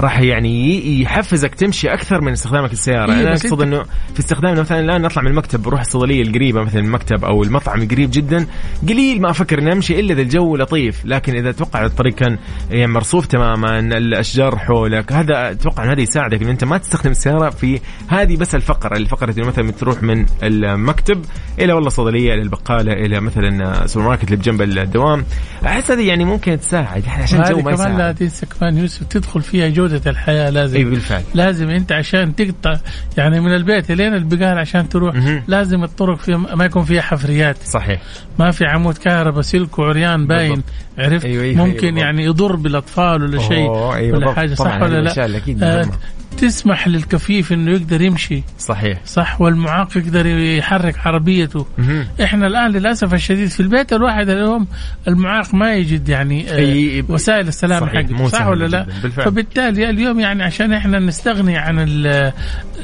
راح 0.00 0.20
يعني 0.20 1.00
يحفزك 1.02 1.54
تمشي 1.54 1.88
أكثر 1.88 2.20
من 2.20 2.32
استخدامك 2.32 2.72
السيارة. 2.72 3.12
إيه، 3.12 3.20
أنا 3.20 3.30
أقصد 3.30 3.62
إنه 3.62 3.82
في 4.14 4.20
استخدام 4.20 4.58
مثلا 4.58 4.80
الآن 4.80 5.02
نطلع 5.02 5.22
من 5.22 5.28
المكتب 5.28 5.62
بروح 5.62 5.80
الصيدلية 5.80 6.22
القريبة 6.22 6.60
مثلا 6.62 6.80
المكتب 6.80 7.24
أو 7.24 7.42
المطعم 7.42 7.82
القريب 7.82 8.10
جدا 8.12 8.46
قليل 8.88 9.20
ما 9.20 9.30
أفكر 9.30 9.58
إني 9.58 9.72
أمشي 9.72 10.00
إلا 10.00 10.12
إذا 10.12 10.22
الجو 10.22 10.56
لطيف. 10.56 11.04
لكن 11.04 11.36
إذا 11.36 11.50
أتوقع 11.50 11.84
الطريق 11.84 12.14
كان 12.14 12.38
يعني 12.70 12.92
مرصوف 12.92 13.26
تماما 13.26 13.78
الأشجار 13.78 14.58
حولك 14.58 15.12
هذا 15.12 15.50
أتوقع 15.50 15.92
هذا 15.92 16.00
يساعدك 16.00 16.42
إن 16.42 16.48
أنت 16.48 16.64
ما 16.64 16.78
تستخدم 16.78 17.10
السيارة 17.10 17.50
في 17.50 17.80
هذه 18.08 18.36
بس 18.36 18.54
الفقرة. 18.54 18.96
الفقرة 18.96 19.30
اللي 19.30 19.46
مثلا 19.46 19.70
تروح 19.70 20.02
من 20.02 20.26
المكتب 20.42 21.24
إلى 21.58 21.72
والله 21.72 21.88
صيدلية 21.88 22.34
إلى 22.34 22.42
البقالة 22.42 22.92
إلى 22.92 23.20
مثلا 23.20 23.86
سوبر 23.86 24.06
ماركت 24.06 24.24
اللي 24.24 24.36
بجنب 24.36 24.62
الدوام. 24.62 25.24
أحس 25.66 25.90
هذه 25.90 26.08
يعني 26.08 26.24
ممكن 26.24 26.60
تساعد 26.60 27.04
عشان 27.08 27.40
الجو 27.40 27.56
ما 27.56 27.62
كمان 27.62 27.88
لا 27.88 27.94
يساعد. 27.94 28.14
تنسى 28.14 28.46
كمان 28.46 28.78
يوسف 28.78 29.06
تدخل 29.06 29.42
فيها 29.42 29.68
جو 29.68 29.83
جودة 29.88 30.10
الحياة 30.10 30.50
لازم 30.50 30.76
أي 30.76 30.84
بالفعل 30.84 31.22
لازم 31.34 31.70
أنت 31.70 31.92
عشان 31.92 32.36
تقطع 32.36 32.74
يعني 33.16 33.40
من 33.40 33.54
البيت 33.54 33.90
لين 33.92 34.14
البقال 34.14 34.58
عشان 34.58 34.88
تروح 34.88 35.14
مهم. 35.14 35.42
لازم 35.48 35.84
الطرق 35.84 36.18
فيها 36.18 36.36
ما 36.36 36.64
يكون 36.64 36.84
فيها 36.84 37.02
حفريات 37.02 37.56
صحيح 37.64 38.00
ما 38.38 38.50
في 38.50 38.64
عمود 38.64 38.98
كهرباء 38.98 39.42
سلك 39.42 39.78
وعريان 39.78 40.26
باين 40.26 40.48
بالضبط. 40.50 40.64
عرفت 40.98 41.24
أيوة، 41.24 41.44
أيوة، 41.44 41.66
ممكن 41.66 41.80
بالضبط. 41.80 42.02
يعني 42.02 42.24
يضر 42.24 42.56
بالأطفال 42.56 43.22
ولا 43.22 43.38
شيء 43.38 43.94
أيوة 43.94 44.18
ولا. 44.18 44.32
حاجة 44.32 44.54
صح 44.54 44.82
ولا 44.82 44.98
الأشياء 45.00 45.26
لا 45.26 45.80
آه. 45.80 45.90
تسمح 46.36 46.88
للكفيف 46.88 47.52
إنه 47.52 47.70
يقدر 47.70 48.02
يمشي 48.02 48.42
صحيح 48.58 49.00
صح 49.06 49.40
والمعاق 49.40 49.96
يقدر 49.96 50.26
يحرك 50.26 51.06
عربيته 51.06 51.66
مهم. 51.78 52.06
إحنا 52.22 52.46
الآن 52.46 52.70
للأسف 52.70 53.14
الشديد 53.14 53.48
في 53.48 53.60
البيت 53.60 53.92
الواحد 53.92 54.28
اليوم 54.28 54.66
المعاق 55.08 55.54
ما 55.54 55.74
يجد 55.74 56.08
يعني 56.08 56.50
آه، 56.50 56.56
أي- 57.02 57.10
وسائل 57.10 57.48
السلام 57.48 57.80
صحيح، 57.86 58.06
حقه 58.06 58.26
صح 58.28 58.46
ولا 58.46 58.66
لا 58.66 58.86
بالفعل. 59.02 59.24
فبالتالي 59.24 59.90
اليوم 59.90 60.20
يعني 60.20 60.42
عشان 60.42 60.72
إحنا 60.72 60.98
نستغني 60.98 61.56
عن 61.56 61.78
ال- 61.78 62.32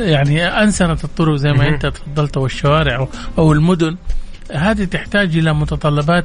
يعني 0.00 0.44
أنسنة 0.46 0.98
الطرق 1.04 1.36
زي 1.36 1.52
ما 1.52 1.58
مهم. 1.58 1.72
أنت 1.72 1.86
تفضلت 1.86 2.36
والشوارع 2.36 3.08
أو 3.38 3.52
المدن 3.52 3.96
هذه 4.54 4.84
تحتاج 4.84 5.36
إلى 5.36 5.54
متطلبات 5.54 6.24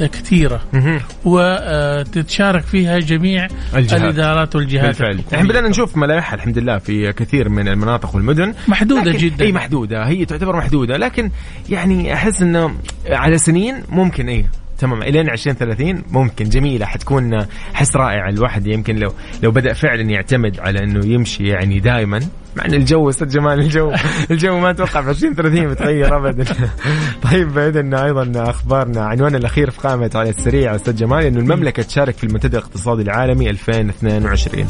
آه، 0.00 0.06
كثيرة. 0.06 0.60
مهم. 0.72 1.00
وتتشارك 1.24 2.64
فيها 2.64 2.98
جميع 2.98 3.48
الجهات. 3.76 4.00
الإدارات 4.00 4.56
والجهات. 4.56 5.00
إحنا 5.34 5.48
بدأنا 5.48 5.68
نشوف 5.68 5.96
ملامح 5.96 6.32
الحمد 6.32 6.58
لله 6.58 6.78
في 6.78 7.12
كثير 7.12 7.48
من 7.48 7.68
المناطق 7.68 8.14
والمدن. 8.14 8.54
محدودة 8.68 9.10
لكن 9.10 9.18
جدا. 9.18 9.44
إي 9.44 9.52
محدودة. 9.52 10.08
هي 10.08 10.24
تعتبر 10.24 10.56
محدودة. 10.56 10.96
لكن 10.96 11.30
يعني 11.68 12.14
أحس 12.14 12.42
إنه 12.42 12.74
على 13.10 13.38
سنين 13.38 13.82
ممكن 13.88 14.28
إي. 14.28 14.46
تمام 14.78 15.02
إلين 15.02 15.30
2030 15.30 16.02
ممكن. 16.10 16.48
جميلة 16.48 16.86
حتكون 16.86 17.46
حس 17.74 17.96
رائعه 17.96 18.28
الواحد 18.28 18.66
يمكن 18.66 18.96
لو 18.96 19.12
لو 19.42 19.50
بدأ 19.50 19.72
فعلا 19.72 20.02
يعتمد 20.02 20.60
على 20.60 20.78
إنه 20.78 21.06
يمشي 21.06 21.48
يعني 21.48 21.80
دائما 21.80 22.20
مع 22.56 22.64
إن 22.64 22.74
الجو 22.74 23.08
أستاذ 23.08 23.28
جمال 23.28 23.60
الجو 23.60 23.92
الجو 24.30 24.58
ما 24.58 24.70
أتوقع 24.70 25.02
في 25.02 25.10
2030 25.10 25.68
بيتغير 25.68 26.16
ابدا. 26.16 26.44
طيب 27.30 27.58
اذا 27.58 28.04
أيضا 28.04 28.50
أخبارنا 28.50 29.04
عنواننا 29.04 29.38
الأخير 29.38 29.70
في 29.70 29.80
قائمة 29.80 30.10
على 30.14 30.28
السريع 30.28 30.74
أستاذ 30.74 30.96
جمال 30.96 31.24
إنه 31.24 31.40
المملكة 31.40 31.82
تشارك 31.82 32.14
في 32.14 32.24
المنتدى 32.24 32.56
الاقتصادي 32.56 33.02
العالمي 33.02 33.50
2022 33.50 34.66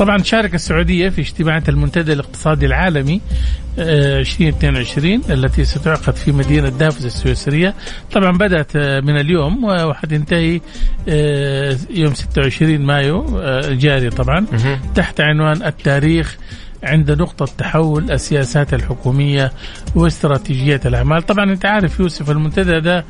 طبعا 0.00 0.18
شارك 0.22 0.54
السعودية 0.54 1.08
في 1.08 1.20
اجتماعات 1.20 1.68
المنتدى 1.68 2.12
الاقتصادي 2.12 2.66
العالمي 2.66 3.20
آه، 3.78 4.18
2022 4.18 5.22
التي 5.30 5.64
ستعقد 5.64 6.14
في 6.16 6.32
مدينة 6.32 6.68
دافوس 6.68 7.04
السويسرية. 7.06 7.74
طبعا 8.12 8.32
بدأت 8.38 8.76
آه، 8.76 9.00
من 9.00 9.20
اليوم 9.20 9.64
وحتنتهي 9.64 10.60
آه، 11.08 11.76
يوم 11.90 12.14
26 12.14 12.78
مايو 12.86 13.38
آه، 13.38 13.68
الجاري 13.68 14.10
طبعا. 14.10 14.46
تحت 14.94 15.20
عنوان 15.20 15.62
التاريخ 15.62 16.36
عند 16.82 17.10
نقطة 17.10 17.46
تحول 17.58 18.10
السياسات 18.10 18.74
الحكومية 18.74 19.52
واستراتيجية 19.94 20.80
الأعمال. 20.86 21.22
طبعا 21.26 21.52
أنت 21.52 21.66
عارف 21.66 22.00
يوسف 22.00 22.30
المنتدى 22.30 22.80
ده 22.80 22.98
آه، 22.98 23.04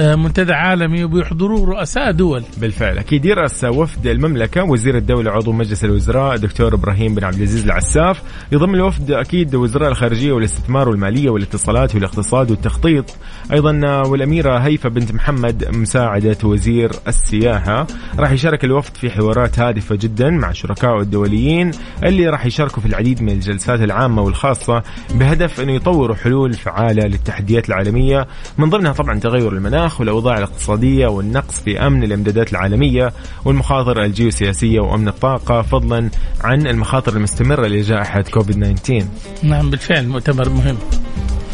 منتدى 0.00 0.52
عالمي 0.52 1.04
وبيحضروه 1.04 1.66
رؤساء 1.66 2.10
دول. 2.10 2.42
بالفعل. 2.56 2.98
أكيد 2.98 3.24
يرأس 3.24 3.64
وفد 3.64 4.06
المملكة 4.06 4.62
وزير 4.64 4.96
الدولة 4.96 5.30
عضو 5.30 5.52
مجلس 5.52 5.84
الوزراء 5.84 6.36
دكتور 6.36 6.74
إبراهيم 6.74 7.14
بن 7.14 7.24
عبد 7.24 7.36
العزيز 7.36 7.64
العساف. 7.64 8.22
يضم 8.52 8.74
الوفد 8.74 9.10
أكيد 9.10 9.54
وزراء 9.54 9.88
الخارجية 9.88 10.32
والاستثمار 10.32 10.88
والمالية 10.88 11.30
والاتصالات 11.30 11.94
والاقتصاد 11.94 12.50
والتخطيط. 12.50 13.16
أيضا 13.52 14.02
والأميرة 14.06 14.58
هيفا 14.58 14.88
بنت 14.88 15.12
محمد 15.12 15.68
مساعدة 15.76 16.38
وزير 16.44 16.90
السياحة. 17.08 17.86
راح 18.18 18.30
يشارك 18.30 18.64
الوفد 18.64 18.96
في 18.96 19.10
حوارات 19.10 19.58
هادفة 19.58 19.94
جدا 19.94 20.30
مع 20.30 20.52
شركائه 20.52 21.00
الدوليين 21.00 21.70
اللي 22.04 22.28
راح 22.28 22.46
يشاركوا 22.46 22.82
في 22.82 22.88
العديد 22.88 23.22
من 23.22 23.28
الجلسات 23.28 23.80
العامة 23.80 24.22
والخاصة 24.22 24.82
بهدف 25.14 25.60
إنه 25.60 25.72
يطوروا 25.72 26.16
حلول 26.16 26.52
فعالة 26.52 27.06
للتحديات 27.06 27.68
العالمية. 27.68 28.26
من 28.58 28.70
ضمنها 28.70 28.92
طبعا 28.92 29.18
تغير 29.18 29.52
المناخ 29.52 29.81
والأوضاع 30.00 30.38
الاقتصادية 30.38 31.06
والنقص 31.06 31.60
في 31.60 31.86
أمن 31.86 32.02
الإمدادات 32.04 32.52
العالمية 32.52 33.12
والمخاطر 33.44 34.02
الجيوسياسية 34.04 34.80
وأمن 34.80 35.08
الطاقة 35.08 35.62
فضلا 35.62 36.10
عن 36.44 36.66
المخاطر 36.66 37.16
المستمرة 37.16 37.66
لجائحة 37.66 38.22
كوفيد 38.22 38.74
19 38.76 39.06
نعم 39.42 39.70
بالفعل 39.70 40.08
مؤتمر 40.08 40.48
مهم. 40.48 40.76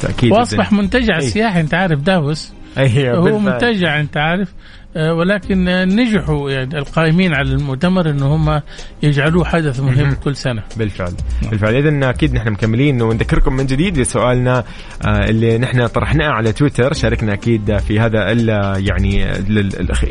تأكيد 0.02 0.32
وأصبح 0.32 0.72
منتجع 0.72 1.16
أي. 1.16 1.20
سياحي 1.30 1.60
أنت 1.60 1.74
عارف 1.74 2.00
دافوس 2.00 2.52
أيوه 2.78 3.18
هو 3.18 3.22
بالفعل. 3.24 3.40
منتجع 3.42 4.00
أنت 4.00 4.16
عارف؟ 4.16 4.48
ولكن 4.96 5.68
آه، 5.68 5.84
نجحوا 5.84 6.50
يعني 6.50 6.78
القائمين 6.78 7.34
على 7.34 7.52
المؤتمر 7.52 8.10
إن 8.10 8.22
هم 8.22 8.60
يجعلوه 9.02 9.44
حدث 9.44 9.80
مهم. 9.80 10.12
كل 10.12 10.36
سنة. 10.36 10.62
بالفعل. 10.76 11.12
بالفعل. 11.50 11.74
اذا 11.74 12.10
أكيد 12.10 12.34
نحن 12.34 12.50
مكملين. 12.50 13.02
ونذكركم 13.02 13.52
من 13.52 13.66
جديد 13.66 14.00
بسؤالنا 14.00 14.64
آه، 15.06 15.24
اللي 15.24 15.58
نحن 15.58 15.86
طرحناه 15.86 16.28
على 16.28 16.52
تويتر. 16.52 16.92
شاركنا 16.92 17.32
أكيد 17.32 17.76
في 17.78 18.00
هذا 18.00 18.32
يعني 18.78 19.34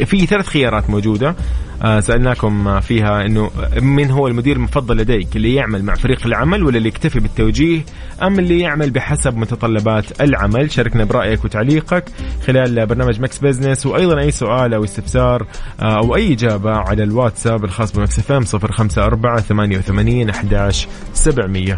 في 0.06 0.26
ثلاث 0.26 0.48
خيارات 0.48 0.90
موجودة. 0.90 1.36
آه، 1.84 2.00
سألناكم 2.00 2.80
فيها 2.80 3.26
إنه 3.26 3.52
من 3.82 4.12
هو 4.12 4.28
المدير 4.28 4.56
المفضل 4.56 4.98
لديك؟ 4.98 5.36
اللي 5.36 5.56
يعمل 5.56 5.84
مع 5.84 5.96
فريق 5.96 6.26
العمل 6.26 6.64
ولا 6.64 6.78
اللي 6.78 6.90
يكتفي 6.90 7.20
بالتوجيه؟ 7.20 7.82
أم 8.24 8.40
اللي 8.40 8.60
يعمل 8.60 8.92
بحسب 8.92 9.38
متطلبات 9.38 10.22
العمل؟ 10.22 10.72
شاركنا 10.72 11.04
برأيك 11.04 11.46
وتعليقك 11.46 12.04
خلال 12.46 12.86
برنامج 12.86 13.22
Mix 13.22 13.40
Business 13.40 13.86
وأيضا 13.86 14.20
أي 14.20 14.32
سؤال 14.32 14.67
أو 14.74 14.84
استفسار 14.84 15.48
آه، 15.80 15.98
أو 15.98 16.16
أي 16.16 16.34
إجابة 16.34 16.72
على 16.72 17.04
الواتساب 17.04 17.66
الخاص 17.66 17.92
ب 17.92 18.20
Mix 18.20 18.32
FM 18.32 18.44
054 18.54 19.40
88 19.42 20.30
11 20.30 20.88
700 21.14 21.78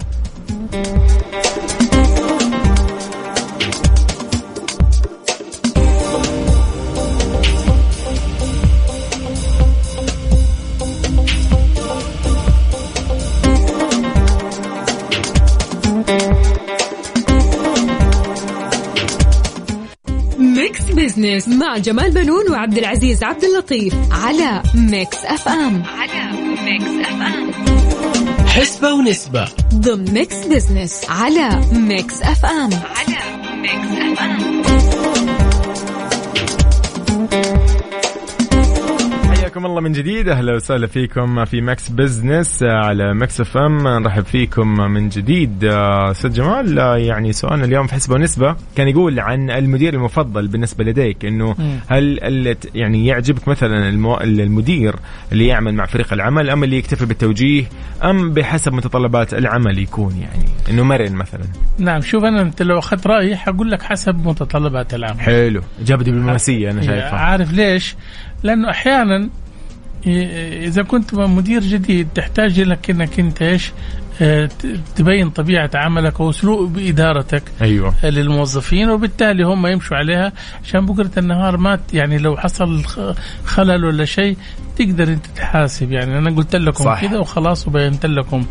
Mix 21.20 21.48
Business 21.48 21.48
مع 21.48 21.78
جمال 21.78 22.12
بنون 22.12 22.52
وعبد 22.52 22.78
العزيز 22.78 23.24
عبد 23.24 23.44
اللطيف 23.44 23.94
على 24.12 24.64
Mix 24.76 25.18
FM. 25.26 25.84
على 25.98 26.32
Mix 26.64 27.08
FM. 27.08 27.52
حسبة 28.48 28.94
ونسبة. 28.94 29.48
ضمن 29.74 30.14
Mix 30.14 30.36
Business 30.36 31.02
على 31.10 31.62
Mix 31.74 32.22
FM. 32.22 32.70
على 32.74 33.18
Mix 33.62 34.02
FM. 34.02 34.59
حياكم 39.60 39.72
الله 39.72 39.82
من 39.82 39.92
جديد. 39.92 40.30
أهلا 40.30 40.56
وسهلا 40.56 40.88
فيكم 40.88 41.46
في 41.46 41.62
Mix 41.62 41.90
Business 41.90 42.64
على 42.64 43.14
Mix 43.14 43.42
FM. 43.42 43.88
نرحب 43.88 44.26
فيكم 44.26 44.68
من 44.68 45.10
جديد. 45.10 45.64
آه، 45.64 46.12
أستاذ 46.12 46.34
جمال 46.34 46.80
آه، 46.80 46.98
يعني 46.98 47.34
سؤالنا 47.34 47.66
اليوم 47.66 47.88
في 47.88 47.94
حسبة 47.94 48.16
ونسبة. 48.16 48.56
كان 48.76 48.88
يقول 48.88 49.20
عن 49.20 49.52
المدير 49.52 49.94
المفضل 49.94 50.48
بالنسبة 50.48 50.84
لديك 50.84 51.26
إنه 51.26 51.56
هل 51.88 52.20
يعني 52.76 53.06
يعجبك 53.06 53.48
مثلا 53.48 53.90
المو... 53.90 54.18
المدير 54.18 54.96
اللي 55.32 55.48
يعمل 55.48 55.74
مع 55.74 55.86
فريق 55.86 56.14
العمل 56.14 56.50
أم 56.50 56.64
اللي 56.64 56.78
يكتفي 56.78 57.06
بالتوجيه 57.06 57.64
أم 58.04 58.34
بحسب 58.34 58.74
متطلبات 58.74 59.34
العمل 59.34 59.80
يكون 59.80 60.16
يعني 60.22 60.50
إنه 60.70 60.84
مرن 60.84 61.14
مثلا؟ 61.14 61.44
نعم 61.78 62.02
شوف 62.02 62.24
أنا 62.24 62.42
أنت 62.42 62.62
لو 62.62 62.80
أخذت 62.80 63.08
رأيي 63.08 63.36
حقول 63.36 63.72
لك 63.72 63.82
حسب 63.82 64.28
متطلبات 64.28 64.94
العمل. 64.94 65.20
حلو 65.20 65.62
اجابه 65.82 66.04
دبلوماسية 66.04 66.72
أنا 66.72 66.82
شايفها. 66.82 67.20
عارف 67.20 67.54
ليش؟ 67.54 67.96
لأنه 68.44 68.70
أحيانا 68.70 69.30
إذا 70.08 70.84
كنت 70.84 71.14
مدير 71.16 71.62
جديد 71.62 72.08
تحتاج 72.16 72.60
لك 72.60 72.90
انك 72.90 73.20
أنت 73.20 73.42
إيش؟ 73.42 73.72
تبين 74.96 75.30
طبيعة 75.30 75.70
عملك 75.76 76.20
وأسلوب 76.20 76.78
إدارتك 76.78 77.44
أيوه. 77.62 77.94
للموظفين 78.04 78.90
وبالتالي 78.90 79.44
هم 79.44 79.68
يمشوا 79.68 79.98
عليها. 79.98 80.34
عشان 80.64 80.86
بكرة 80.86 81.12
النهار 81.20 81.58
ما 81.58 81.80
يعني 81.94 82.18
لو 82.18 82.38
حصل 82.38 82.84
خلل 83.46 83.86
ولا 83.86 84.06
شيء 84.06 84.38
تقدر 84.78 85.08
أنت 85.08 85.26
تحاسب. 85.26 85.92
يعني 85.92 86.18
أنا 86.18 86.36
قلت 86.36 86.56
لكم 86.56 86.84
صح. 86.84 87.06
كذا 87.06 87.20
وخلاص 87.20 87.68
وبينت 87.68 88.06
لكم 88.06 88.46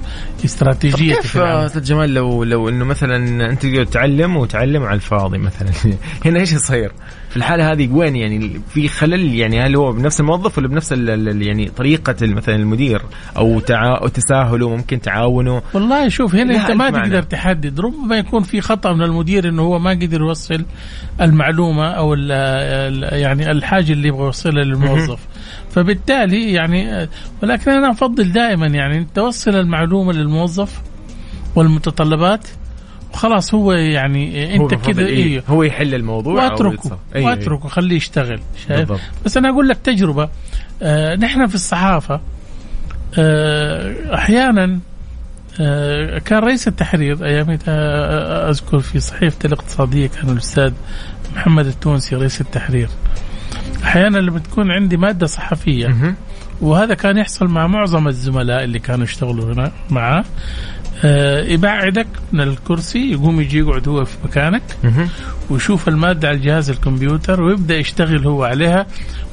استراتيجيتي 0.44 1.22
كيف 1.22 1.37
أستاذ 1.37 1.83
جمال 1.83 2.14
لو 2.14 2.44
لو 2.44 2.68
إنه 2.68 2.85
مثلا 2.85 3.16
أنت 3.50 3.62
تقدر 3.62 3.85
تعلم 3.85 4.37
وتعلم 4.37 4.83
على 4.83 4.94
الفاضي 4.94 5.38
مثلا. 5.38 5.70
هنا 6.24 6.40
إيش 6.40 6.52
يصير؟ 6.52 6.92
في 7.31 7.37
الحالة 7.37 7.72
هذه 7.72 7.88
وين 7.92 8.16
يعني؟ 8.16 8.61
في 8.70 8.88
خلل 8.88 9.35
يعني؟ 9.35 9.61
هل 9.61 9.76
هو 9.76 9.92
بنفس 9.92 10.20
الموظف 10.20 10.59
ولا 10.59 10.68
بنفس 10.68 10.92
يعني 10.92 11.68
طريقة 11.68 12.16
مثلا 12.22 12.57
المدير؟ 12.57 13.02
أو 13.37 13.61
تع... 13.61 13.98
أو 14.02 14.09
تساهله 14.09 14.68
ممكن 14.68 15.00
تعاونه 15.00 15.57
انه 15.58 15.66
والله 15.74 16.08
شوف 16.08 16.34
هنا 16.34 16.56
أنت 16.56 16.70
ما. 16.70 16.90
تقدر 16.90 17.22
تحدد 17.22 17.80
ربما 17.80 18.16
يكون 18.16 18.42
في 18.42 18.60
خطأ 18.60 18.92
من 18.92 19.02
المدير 19.02 19.48
إنه 19.48 19.62
هو 19.62 19.78
ما 19.78 19.90
قدر 19.90 20.20
يوصل 20.20 20.64
المعلومة 21.20 21.86
أو 21.90 22.14
ال 22.14 22.32
ال 22.32 23.20
يعني 23.20 23.50
الحاجة 23.50 23.92
اللي 23.92 24.08
يبغى 24.08 24.24
يوصلها 24.24 24.64
للموظف 24.64 25.20
فبالتالي 25.70 26.52
يعني 26.52 27.08
ولكن 27.42 27.70
أنا 27.70 27.90
أفضل 27.90 28.32
دائما 28.32 28.66
يعني 28.66 29.06
توصل 29.14 29.50
المعلومة 29.50 30.12
للموظف 30.12 30.80
والمتطلبات 31.54 32.48
وخلاص 33.12 33.54
هو 33.54 33.72
يعني 33.72 34.54
أنت 34.56 34.74
كذا 34.74 35.06
إيه؟ 35.06 35.24
أيوه 35.24 35.42
هو 35.48 35.62
يحل 35.62 35.94
الموضوع 35.94 36.34
وأتركه. 36.44 36.84
أيوه، 36.84 36.98
أيوه. 37.14 37.30
وأتركه 37.30 37.68
خليه 37.68 37.96
يشتغل 37.96 38.40
شايف 38.68 38.78
بالضبط. 38.78 39.00
بس 39.24 39.36
أنا 39.36 39.48
أقول 39.50 39.68
لك 39.68 39.78
تجربة 39.84 40.28
آه 40.82 41.16
نحن 41.16 41.46
في 41.46 41.54
الصحافة 41.54 42.20
آه 43.18 44.14
أحيانا 44.14 44.78
كان 46.18 46.38
رئيس 46.38 46.68
التحرير 46.68 47.24
اياميتها 47.24 47.74
آه، 47.74 48.50
أذكر 48.50 48.78
في 48.78 49.00
صحيفة 49.00 49.36
الاقتصادية 49.44 50.06
كان 50.06 50.30
الأستاذ 50.30 50.72
محمد 51.36 51.66
التونسي 51.66 52.16
رئيس 52.16 52.40
التحرير 52.40 52.88
أحيانا 53.84 54.18
لما 54.18 54.38
تكون 54.38 54.70
عندي 54.70 54.96
مادة 54.96 55.26
صحفية. 55.26 55.86
وهذا 56.60 56.94
كان 56.94 57.18
يحصل 57.18 57.46
مع 57.46 57.66
معظم 57.66 58.08
الزملاء 58.08 58.64
اللي 58.64 58.78
كانوا 58.78 59.04
يشتغلوا 59.04 59.52
هنا 59.54 59.72
معاه 59.90 60.24
آه 61.04 61.44
يبعدك 61.44 62.06
من 62.32 62.40
الكرسي 62.40 63.12
يقوم 63.12 63.40
يجي 63.40 63.58
يقعد 63.58 63.88
هو 63.88 64.04
في 64.04 64.16
مكانك. 64.24 64.62
ويشوف 65.50 65.88
المادة 65.88 66.28
على 66.28 66.38
جهاز 66.38 66.70
الكمبيوتر 66.70 67.42
ويبدأ 67.42 67.76
يشتغل 67.76 68.26
هو 68.26 68.44
عليها 68.44 68.86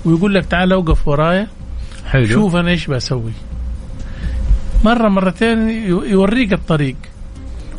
ويقول 0.06 0.36
لك 0.36 0.46
تعال 0.46 0.72
أوقف 0.72 1.08
ورايا 1.08 1.48
حلو 2.08 2.28
شوف 2.28 2.56
أنا 2.56 2.70
إيش 2.72 2.88
بسوي 2.88 3.32
مرة 4.86 5.10
مرتين 5.10 5.70
يوريك 5.90 6.54
الطريق 6.54 6.96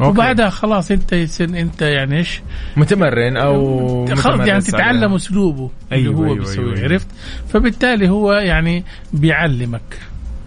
okay. 0.00 0.04
وبعدها 0.10 0.48
خلاص 0.50 0.90
أنت 0.90 1.12
أنت 1.40 1.82
يعني 1.82 2.16
إيش 2.16 2.40
متمرن 2.76 3.36
أو 3.36 4.06
خلاص 4.14 4.46
يعني 4.48 4.60
تتعلم. 4.60 5.14
أسلوبه 5.14 5.70
اللي 5.92 6.08
أيوة، 6.08 6.14
هو 6.16 6.24
أيوة، 6.24 6.36
بيسويه 6.38 6.76
أيوة. 6.76 6.84
عرفت 6.84 7.06
فبالتالي 7.48 8.08
هو 8.08 8.32
يعني 8.32 8.84
بيعلمك 9.12 10.00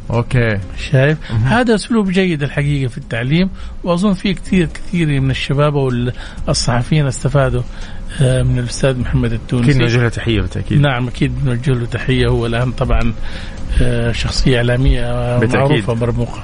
okay. 0.09 0.59
شايف؟ 0.91 1.31
هذا 1.31 1.75
أسلوب 1.75 2.09
جيد 2.11 2.43
الحقيقة 2.43 2.89
في 2.89 2.97
التعليم 2.97 3.49
وأظن 3.83 4.13
في 4.13 4.33
كثير 4.33 4.65
كثير 4.65 5.21
من 5.21 5.31
الشباب 5.31 5.75
والصحفيين 6.47 7.07
استفادوا 7.07 7.61
آه، 8.21 8.43
من 8.43 8.59
الأستاذ 8.59 8.99
محمد 8.99 9.33
التونسي. 9.33 9.71
أكيد 9.71 9.81
نوجه 9.81 10.01
له 10.01 10.09
تحية 10.09 10.41
بالتأكيد. 10.41 10.81
نعم 10.81 11.07
أكيد 11.07 11.43
بنوجه 11.43 11.71
له 11.71 11.85
تحية. 11.85 12.27
هو 12.27 12.45
الآن 12.45 12.71
طبعا 12.71 13.13
آه، 13.81 14.11
شخصية 14.11 14.57
إعلامية 14.57 15.01
آه،. 15.01 15.45
معروفة 15.53 15.93
مرموقه 15.93 16.43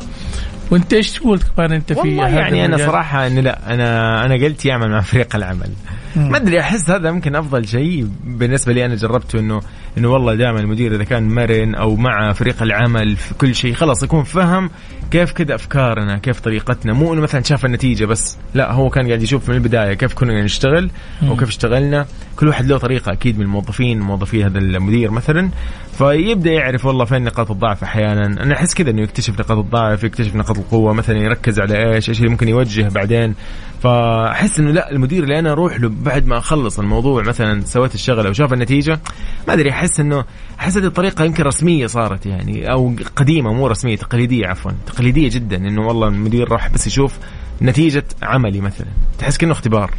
وأنت 0.72 0.94
إيش 0.94 1.12
تقول 1.12 1.40
كمان 1.56 1.72
أنت 1.72 1.94
في 1.94 2.00
والله 2.00 2.30
يعني 2.30 2.66
أنا؟ 2.66 2.78
صراحة 2.78 3.28
انه 3.28 3.42
لا 3.42 3.74
أنا 3.74 4.26
أنا 4.26 4.46
قلت 4.46 4.66
يعمل 4.66 4.90
مع 4.90 5.02
فريق 5.02 5.36
العمل. 5.36 5.70
ما 6.16 6.38
أدري 6.38 6.60
أحس 6.60 6.90
هذا 6.90 7.12
ممكن 7.12 7.36
أفضل 7.36 7.68
شيء 7.68 8.08
بالنسبة 8.24 8.74
لي 8.74 8.86
أنا 8.86 8.96
جربته 8.96 9.40
إنه 9.40 9.62
إنه 9.98 10.10
والله 10.10 10.36
دائما 10.36 10.60
المدير 10.60 10.96
إذا 10.96 11.04
كان 11.04 11.30
مرن 11.30 11.76
أو 11.76 11.96
مع 11.96 12.34
فريق 12.34 12.64
العمل 12.64 13.16
في 13.16 13.34
كل 13.34 13.56
شيء 13.56 13.74
خلاص 13.74 14.04
يكون 14.04 14.24
فهم 14.24 14.70
كيف 15.12 15.32
كذا 15.32 15.56
أفكارنا 15.56 16.18
كيف 16.18 16.40
طريقتنا. 16.40 16.94
مو 16.94 17.14
إنه 17.14 17.22
مثلا 17.22 17.44
شاف 17.44 17.66
النتيجة 17.66 18.06
بس 18.06 18.38
لا 18.54 18.72
هو 18.72 18.90
كان 18.90 19.08
قاعد 19.08 19.22
يشوف 19.22 19.50
من 19.50 19.56
البداية 19.56 19.94
كيف 19.94 20.14
كنا 20.14 20.44
نشتغل 20.44 20.90
أو 21.28 21.36
كيف 21.36 21.48
اشتغلنا. 21.48 22.06
كل 22.36 22.48
واحد 22.48 22.66
له 22.66 22.78
طريقة 22.78 23.12
أكيد 23.12 23.38
من 23.38 23.46
الموظفين 23.46 24.00
موظفي 24.00 24.44
هذا 24.46 24.58
المدير 24.58 25.12
مثلا 25.12 25.50
فيبدأ 25.98 26.52
يعرف 26.52 26.86
والله 26.86 27.06
فين 27.06 27.24
نقاط 27.24 27.52
الضعف 27.52 27.84
أحيانا. 27.84 28.26
أنا 28.26 28.56
أحس 28.56 28.74
كذا 28.74 28.90
إنه 28.90 29.02
يكتشف 29.02 29.40
نقاط 29.40 29.58
الضعف 29.58 30.04
يكتشف 30.04 30.36
نقاط 30.36 30.58
القوة 30.58 30.94
مثلا 30.94 31.18
يركز 31.18 31.60
على 31.60 31.94
إيش 31.94 32.10
إيش 32.10 32.20
اللي 32.20 32.30
ممكن 32.30 32.48
يوجه 32.50 32.90
بعدين. 32.90 33.36
فأحس 33.84 34.60
إنه 34.60 34.72
لا 34.72 34.92
المدير 34.92 35.24
اللي 35.24 35.40
أنا 35.40 35.52
أروح 35.52 35.80
له 35.80 35.90
بعد 35.90 36.26
ما 36.26 36.38
أخلص 36.38 36.80
الموضوع 36.80 37.24
مثلا 37.24 37.62
سويت 37.62 37.96
الشغلة 37.96 38.30
وشاف 38.30 38.54
النتيجة 38.54 39.00
ما 39.48 39.54
أدري 39.54 39.70
أحس 39.70 40.00
إنه 40.00 40.26
أحس 40.60 40.78
هذه 40.78 40.86
الطريقة 40.86 41.26
يمكن 41.26 41.44
رسمية 41.44 41.88
صارت 41.88 42.26
يعني 42.26 42.72
أو 42.72 42.96
قديمة 43.16 43.54
مو 43.54 43.68
رسمية 43.68 43.96
تقليدية 43.96 44.48
عفوا 44.48 44.72
تقليدية 44.86 45.30
جدا 45.30 45.58
إنه 45.58 45.88
والله 45.88 46.08
المدير 46.08 46.52
راح 46.52 46.70
بس 46.70 46.88
يشوف 46.88 47.18
نتيجة 47.62 48.04
عملي 48.24 48.62
مثلا. 48.62 48.88
تحس 49.20 49.38
كأنه 49.38 49.52
اختبار. 49.52 49.92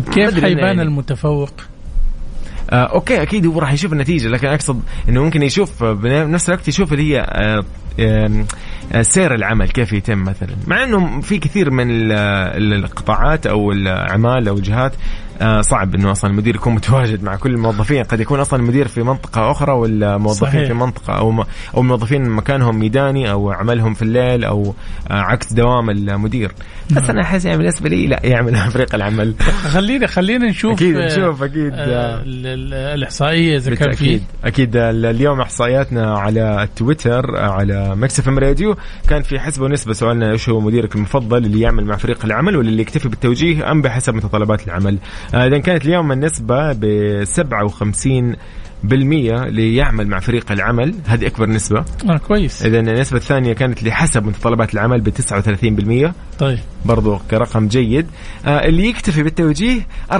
طب 0.00 0.12
كيف 0.14 0.40
حيبان 0.44 0.64
يعني. 0.64 0.82
المتفوق؟ 0.82 1.50
آه 2.70 2.84
أوكي 2.84 3.22
أكيد 3.22 3.46
هو 3.46 3.58
راح 3.58 3.72
يشوف 3.72 3.92
النتيجة 3.92 4.28
لكن 4.28 4.46
أقصد 4.48 4.80
إنه 5.08 5.22
ممكن 5.24 5.42
يشوف 5.42 5.82
آه، 5.84 5.92
بنفس 5.92 6.48
الوقت 6.48 6.68
يشوف 6.68 6.92
اللي 6.92 7.14
هي 7.14 7.20
آه 7.20 7.64
آه 8.00 8.44
آه، 8.92 9.02
سير 9.02 9.34
العمل 9.34 9.68
كيف 9.68 9.92
يتم 9.92 10.18
مثلا 10.24 10.56
مع 10.66 10.84
انه 10.84 11.20
في 11.20 11.38
كثير 11.38 11.70
من 11.70 11.90
ال- 11.90 12.12
القطاعات 12.72 13.46
أو 13.46 13.72
الأعمال 13.72 14.48
أو 14.48 14.56
الجهات 14.56 14.92
آه 15.40 15.60
صعب 15.60 15.94
إنه 15.94 16.12
أصلا 16.12 16.30
المدير 16.30 16.54
يكون 16.54 16.74
متواجد 16.74 17.22
مع 17.22 17.36
كل 17.36 17.50
الموظفين. 17.54 18.04
قد 18.04 18.20
يكون 18.20 18.40
أصلا 18.40 18.60
المدير 18.60 18.88
في 18.88 19.02
منطقة 19.02 19.50
أخرى 19.50 19.72
ولا 19.72 20.16
موظفين 20.18 20.48
صحيح. 20.48 20.66
في 20.68 20.74
منطقة 20.74 21.12
أو 21.18 21.30
م- 21.30 21.40
أو 21.74 21.80
الموظفين 21.80 22.30
مكانهم 22.30 22.78
ميداني 22.78 23.30
أو 23.30 23.50
عملهم 23.50 23.94
في 23.94 24.02
الليل 24.02 24.44
أو 24.44 24.74
آه 25.10 25.14
عكس 25.14 25.52
دوام 25.52 25.90
المدير. 25.90 26.52
بس 26.90 27.10
أنا 27.10 27.22
أحس 27.22 27.44
يعني 27.44 27.58
بالنسبة 27.58 27.88
لي 27.88 28.06
لا 28.06 28.20
يعمل 28.24 28.52
مع 28.56 28.68
فريق 28.68 28.94
العمل. 28.94 29.34
خلينا 29.68 30.06
خلينا 30.06 30.46
نشوف 30.48 30.72
أكيد 30.72 30.96
آه، 30.96 31.06
نشوف،. 31.06 31.42
آه، 31.42 31.46
ال- 31.46 32.46
ال- 32.46 32.74
الإحصائية 32.74 33.56
إذا 33.56 33.74
كان 33.74 34.20
أكيد 34.44 34.76
ال- 34.76 35.06
اليوم 35.06 35.40
إحصائياتنا 35.40 36.18
على 36.18 36.62
التويتر 36.62 37.36
على 37.36 37.96
Mix 37.96 38.28
FM 38.28 38.38
راديو 38.38 38.76
كان 39.08 39.22
في 39.22 39.40
حسبة 39.40 39.64
ونسبة 39.64 39.92
سؤالنا 39.92 40.30
إيش 40.32 40.48
هو 40.48 40.60
مديرك 40.60 40.96
المفضل 40.96 41.44
اللي 41.44 41.60
يعمل 41.60 41.84
مع 41.84 41.96
فريق 41.96 42.24
العمل 42.24 42.56
ولا 42.56 42.68
اللي 42.68 42.82
يكتفي 42.82 43.08
بالتوجيه 43.08 43.70
أم 43.70 43.82
بحسب 43.82 44.14
متطلبات 44.14 44.66
العمل؟ 44.66 44.98
آه، 44.98 45.25
إذا 45.34 45.58
كانت 45.58 45.84
اليوم 45.84 46.12
النسبة 46.12 46.72
ب 46.72 46.84
57 47.24 48.36
بالمية 48.86 49.42
اللي 49.42 49.76
يعمل 49.76 50.06
مع 50.06 50.20
فريق 50.20 50.52
العمل. 50.52 50.94
هذه 51.06 51.26
أكبر 51.26 51.46
نسبة. 51.46 51.84
آه 52.08 52.16
كويس. 52.16 52.62
إذا 52.62 52.78
النسبة 52.78 53.16
الثانية 53.18 53.52
كانت 53.52 53.82
لحسب 53.82 54.26
متطلبات 54.26 54.74
العمل 54.74 55.00
ب 55.00 55.10
39% 55.10 56.12
طيب. 56.38 56.58
برضو 56.84 57.18
كرقم 57.30 57.68
جيد. 57.68 58.06
آه 58.46 58.64
اللي 58.66 58.88
يكتفي 58.88 59.22
بالتوجيه 59.22 59.80
4% 60.12 60.14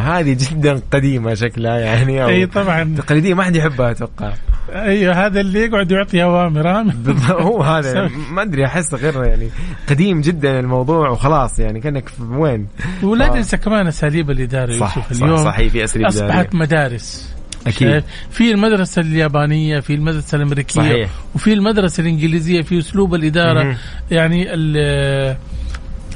هذه 0.00 0.36
جدا 0.40 0.80
قديمة 0.90 1.34
شكلها 1.34 1.78
يعني 1.78 2.22
أو 2.24 2.28
إي 2.28 2.46
طبعا. 2.46 2.94
تقليدية 2.96 3.34
ما 3.34 3.42
حد 3.42 3.56
يحبها 3.56 3.90
أتوقع. 3.90 4.32
أيوه 4.72 5.26
هذا 5.26 5.40
اللي 5.40 5.60
يقعد 5.60 5.90
يعطي 5.90 6.22
أوامر؟ 6.22 6.82
بالضبط، 6.82 7.30
هو 7.40 7.62
هذا 7.62 8.10
ما 8.34 8.42
أدري 8.42 8.66
أحس 8.66 8.94
غير 8.94 9.24
يعني 9.24 9.48
قديم 9.88 10.20
جدا 10.20 10.60
الموضوع 10.60 11.10
وخلاص 11.10 11.58
يعني 11.58 11.80
كأنك 11.80 12.10
وين؟ 12.30 12.66
ولا 13.02 13.32
آه. 13.32 13.36
ننسى 13.36 13.56
كمان 13.56 13.86
أساليب 13.86 14.30
الإدارة 14.30 14.78
صح 14.78 14.96
يوسف 14.96 15.12
صح 15.12 15.22
اليوم. 15.22 15.44
صحيح 15.44 15.72
في 15.72 15.84
أساليب 15.84 16.06
أصبحت. 16.06 16.54
مدارس. 16.54 17.37
أكيد 17.68 17.88
شايف؟ 17.90 18.04
في 18.30 18.50
المدرسة 18.50 19.02
اليابانية 19.02 19.80
في 19.80 19.94
المدرسة 19.94 20.36
الأمريكية 20.36 20.80
صحيح. 20.80 21.10
وفي 21.34 21.52
المدرسة 21.52 22.00
الإنجليزية 22.00 22.62
في 22.62 22.78
أسلوب 22.78 23.14
الإدارة 23.14 23.62
مهم. 23.62 23.76
يعني 24.10 24.54
ال- 24.54 25.36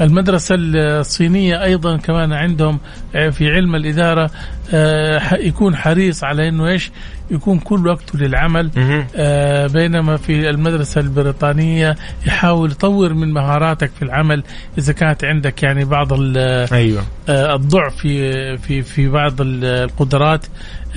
المدرسة 0.01 0.55
الصينية 0.59 1.65
أيضا 1.65 1.97
كمان 1.97 2.33
عندهم 2.33 2.79
في 3.13 3.51
علم 3.51 3.75
الإدارة 3.77 4.31
آه، 4.75 5.35
يكون 5.35 5.77
حريص 5.77 6.25
على 6.25 6.49
أنه 6.49 6.69
إيش 6.69 6.91
يكون 7.33 7.59
كل 7.59 7.89
وقته 7.89 8.19
للعمل. 8.19 8.71
آه، 9.17 9.67
بينما 9.67 10.17
في 10.17 10.51
المدرسة 10.51 11.01
البريطانية 11.01 11.97
يحاول 12.27 12.71
يطور 12.71 13.15
من 13.15 13.33
مهاراتك 13.33 13.91
في 13.91 14.03
العمل 14.03 14.43
إذا 14.79 14.93
كانت 14.93 15.25
عندك 15.25 15.63
يعني 15.63 15.85
بعض 15.85 16.13
ال- 16.13 16.69
أيوه. 16.73 17.03
آه، 17.29 17.55
الضعف 17.55 17.97
في 17.97 18.57
في 18.59 18.83
في 18.83 19.09
بعض 19.09 19.41
ال- 19.41 19.65
القدرات 19.65 20.47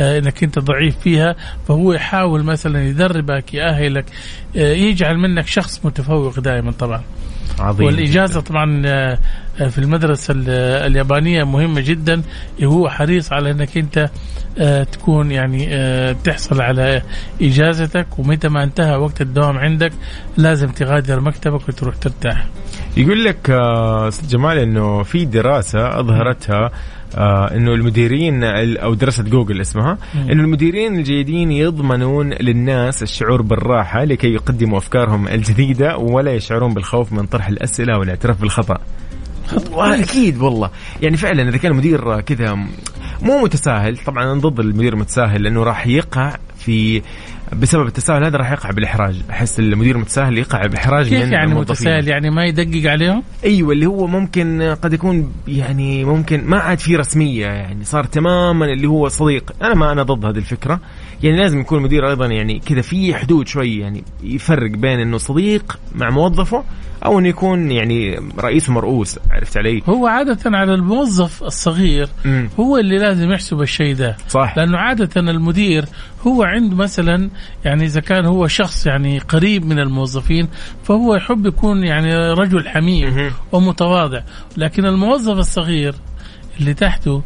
آه، 0.02 0.19
إنك 0.19 0.43
أنت 0.43 0.60
ضعيف 0.60 0.98
فيها 1.00 1.36
فهو 1.67 1.93
يحاول 1.93 2.43
مثلا 2.43 2.84
يدربك 2.88 3.54
يأهلك 3.54 4.06
آه، 4.58 4.74
يجعل 4.74 5.17
منك 5.17 5.48
شخص 5.48 5.86
متفوق 5.86 6.39
دائما 6.39 6.71
طبعا. 6.71 7.02
عظيم 7.60 7.86
والإجازة 7.86 8.41
طبعا 8.41 8.82
آه، 8.86 8.89
آه، 9.13 9.17
في 9.58 9.78
المدرسة 9.78 10.32
ال- 10.34 10.50
اليابانية 10.91 11.44
مهمة 11.44 11.82
جدا 11.82 12.22
هو 12.63 12.89
حريص 12.89 13.34
على 13.34 13.52
أنك 13.52 13.78
أنت 13.78 14.10
آه، 14.60 14.84
تكون 14.84 15.32
يعني 15.32 15.68
آه، 15.70 16.15
تحصل 16.24 16.62
على 16.62 17.02
إجازتك 17.41 18.08
ومتى 18.20 18.50
ما 18.50 18.63
انتهى 18.63 18.96
وقت 18.96 19.22
الدوام 19.22 19.58
عندك 19.58 19.91
لازم 20.38 20.68
تغادر 20.70 21.20
مكتبك 21.20 21.70
وتروح 21.70 21.96
ترتاح. 21.96 22.46
يقول 22.98 23.26
لك 23.26 23.50
آه، 23.50 24.08
أستاذ 24.08 24.28
جمال 24.30 24.58
إنه 24.58 25.04
في 25.04 25.26
دراسة 25.26 26.00
أظهرتها 26.00 26.72
آه 27.18 27.52
إنه 27.56 27.72
المديرين 27.74 28.44
ال- 28.44 28.78
أو 28.78 28.94
دراسة 28.94 29.24
جوجل 29.24 29.62
اسمها 29.62 29.98
إنه 30.15 30.44
المديرين 30.44 30.96
الجيدين 31.00 31.52
يضمنون 31.52 32.30
للناس 32.34 33.04
الشعور 33.04 33.41
بالراحة 33.41 34.04
لكي 34.04 34.28
يقدموا 34.34 34.78
أفكارهم 34.78 35.28
الجديدة 35.28 35.98
ولا 35.98 36.32
يشعرون 36.32 36.74
بالخوف 36.74 37.13
من 37.13 37.26
طرح 37.26 37.48
الأسئلة 37.48 37.98
والإعتراف 38.00 38.41
بالخطأ. 38.41 38.78
أكيد 40.02 40.42
والله. 40.42 40.70
يعني 41.02 41.18
فعلا 41.18 41.50
إذا 41.50 41.58
كان 41.58 41.72
المدير 41.72 42.22
كذا 42.22 42.54
مو 43.22 43.44
متساهل 43.44 43.98
طبعا 43.98 44.24
أنا 44.24 44.34
ضد 44.34 44.60
المدير 44.60 44.94
المتساهل 44.94 45.44
لأنه 45.44 45.64
راح 45.64 45.88
يقع 45.88 46.36
في 46.58 47.02
بسبب 47.54 47.88
التساهل 47.88 48.24
هذا 48.24 48.38
راح 48.38 48.52
يقع 48.52 48.72
بالإحراج. 48.72 49.16
أحس 49.30 49.60
المدير 49.60 49.96
المتساهل 49.96 50.38
يقع 50.38 50.66
بالاحراج 50.66 51.10
كيف 51.10 51.32
يعني. 51.32 51.56
متساهل؟ 51.56 52.08
يعني 52.08 52.30
ما 52.30 52.46
يدقق 52.46 52.92
عليهم؟ 52.92 53.24
أيوه 53.44 53.72
اللي 53.72 53.86
هو 53.86 54.08
ممكن 54.08 54.76
قد 54.82 54.94
يكون 54.94 55.34
يعني 55.48 56.06
ممكن 56.06 56.44
ما 56.46 56.58
عاد 56.58 56.80
في 56.80 56.96
رسمية 56.96 57.46
يعني 57.46 57.84
صار 57.84 58.04
تماما 58.04 58.66
اللي 58.66 58.88
هو 58.88 59.08
صديق. 59.08 59.52
أنا 59.62 59.74
ما 59.74 59.92
أنا 59.92 60.04
ضد 60.04 60.26
هذه 60.26 60.38
الفكرة. 60.38 60.80
يعني 61.24 61.38
لازم 61.38 61.60
يكون 61.60 61.78
المدير 61.78 62.10
أيضا 62.10 62.26
يعني 62.26 62.60
كذا 62.60 62.82
في 62.82 63.16
حدود 63.16 63.48
شوي 63.48 63.78
يعني 63.78 64.04
يفرق 64.24 64.72
بين 64.72 65.00
إنه 65.00 65.18
صديق 65.18 65.80
مع 65.96 66.10
موظفه 66.10 66.64
أو 67.06 67.20
إنه 67.20 67.28
يكون 67.28 67.72
يعني 67.72 68.20
رئيس 68.39 68.70
مرؤوس 68.70 69.20
عرفت 69.32 69.58
علي؟ 69.58 69.82
هو 69.89 70.08
عادة 70.08 70.58
على 70.58 70.74
الموظف 70.74 71.44
الصغير 71.44 72.10
مم. 72.26 72.50
هو 72.60 72.78
اللي 72.78 72.98
لازم 72.98 73.32
يحسب 73.32 73.62
الشيء 73.62 73.96
ده 73.96 74.18
صح 74.28 74.58
لأنه 74.58 74.78
عادة 74.78 75.22
المدير 75.22 75.86
هو 76.28 76.44
عنده 76.44 76.76
مثلا 76.76 77.30
يعني 77.66 77.84
إذا 77.84 78.01
كان 78.01 78.26
هو 78.26 78.47
شخص 78.47 78.88
يعني 78.88 79.20
قريب 79.20 79.66
من 79.66 79.80
الموظفين 79.80 80.47
فهو 80.84 81.16
يحب 81.16 81.45
يكون 81.45 81.84
يعني 81.84 82.16
رجل 82.34 82.70
حميم 82.70 83.10
مهم. 83.10 83.32
ومتواضع 83.51 84.22
لكن 84.58 84.86
الموظف 84.86 85.38
الصغير 85.38 85.95
اللي 86.60 86.74
تحته 86.74 87.24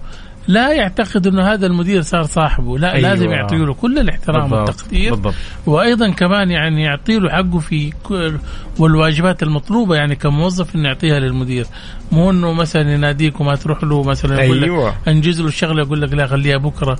لا 0.49 0.71
يعتقد 0.73 1.27
إنه 1.27 1.53
هذا 1.53 1.65
المدير 1.67 2.01
صار 2.01 2.23
صاحبه. 2.23 2.77
لا 2.77 2.93
أيوة. 2.93 3.09
لازم 3.09 3.29
يعطيه 3.29 3.57
له 3.57 3.73
كل 3.73 3.99
الاحترام 3.99 4.49
بالضبط 4.49 4.67
والتقدير. 4.69 5.11
بالضبط. 5.15 5.33
وأيضا 5.65 6.09
كمان 6.11 6.51
يعني 6.51 6.83
يعطي 6.83 7.19
له 7.19 7.29
حقه 7.29 7.59
في 7.59 7.93
كل- 8.03 8.37
والواجبات 8.79 9.43
المطلوبة 9.43 9.95
يعني 9.95 10.15
كموظف 10.15 10.75
إنه 10.75 10.87
يعطيها 10.87 11.19
للمدير. 11.19 11.65
مو 12.11 12.31
إنه 12.31 12.53
مثلا 12.53 12.93
يناديك 12.93 13.41
وما 13.41 13.55
تروح 13.55 13.83
له 13.83 14.03
مثلا 14.03 14.43
يقول 14.43 14.63
أيوة. 14.63 14.89
لك 14.89 14.95
انجز 15.07 15.41
له 15.41 15.47
الشغلة 15.47 15.81
يقول 15.83 16.01
لك 16.01 16.13
لا 16.13 16.27
خليها 16.27 16.57
بكرة. 16.57 16.97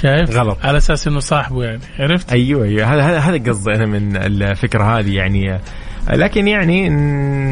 شايف؟ 0.00 0.30
غلط. 0.36 0.58
على 0.64 0.78
أساس 0.78 1.08
إنه 1.08 1.20
صاحبه 1.20 1.64
يعني. 1.64 1.80
عرفت؟ 1.98 2.32
أيوه 2.32 2.64
أيوه. 2.64 2.94
هذا 2.94 3.02
هذا 3.02 3.18
هذا 3.18 3.50
قصدي 3.50 3.74
أنا 3.74 3.86
من 3.86 4.16
الفكرة 4.16 4.98
هذه 4.98 5.14
يعني. 5.14 5.58
لكن 6.08 6.48
يعني 6.48 6.88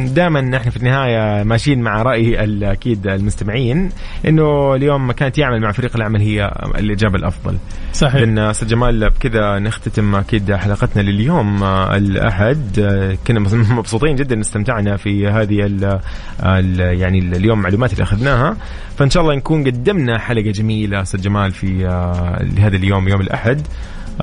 دائما 0.07 0.57
إحنا 0.57 0.71
في 0.71 0.77
النهاية 0.77 1.43
ماشيين 1.43 1.81
مع 1.81 2.03
رأي 2.03 2.45
أكيد 2.73 3.07
المستمعين 3.07 3.89
إنه 4.29 4.75
اليوم 4.75 5.13
كانت 5.13 5.39
يعمل 5.39 5.61
مع 5.61 5.73
فريق 5.73 5.97
العمل 5.97 6.21
هي 6.21 6.53
الإجابة 6.79 7.19
الأفضل. 7.19 7.57
صحيح. 7.93 8.23
اذا 8.23 8.51
أستاذ 8.51 8.69
جمال 8.69 9.11
بكذا 9.11 9.59
نختتم 9.59 10.15
أكيد 10.15 10.53
حلقتنا 10.53 11.03
لليوم. 11.03 11.65
الأحد 11.65 12.81
كنا 13.27 13.41
مبسوطين 13.75 14.17
جدا 14.17 14.41
استمتعنا 14.41 14.97
في 14.97 15.29
هذه 15.29 15.67
ال 15.67 16.01
ال 16.43 16.81
يعني 17.01 17.19
اليوم 17.19 17.59
المعلومات 17.59 17.93
اللي 17.93 18.03
أخذناها. 18.03 18.57
فإن 18.99 19.11
شاء 19.11 19.23
الله 19.23 19.35
نكون 19.35 19.65
قدمنا 19.65 20.19
حلقة 20.19 20.51
جميلة 20.51 21.03
أستاذ 21.03 21.21
جمال 21.21 21.53
في 21.53 21.87
آه، 21.87 22.43
لهذا 22.43 22.77
اليوم 22.77 23.09
يوم 23.09 23.21
الأحد. 23.21 23.67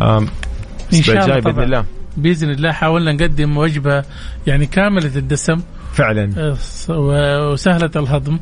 إن 0.01 1.01
شاء 1.01 1.15
الله 1.15 1.35
الجاي 1.37 1.41
بإذن. 1.41 1.63
الله. 1.63 1.94
بإذن 2.17 2.49
الله 2.49 2.71
حاولنا 2.71 3.11
نقدم 3.11 3.57
وجبة 3.57 4.03
يعني 4.47 4.65
كاملة 4.65 5.15
الدسم. 5.15 5.61
فعلا. 5.93 6.55
و- 6.89 7.51
وسهلة 7.51 7.91
الهضم 7.95 8.39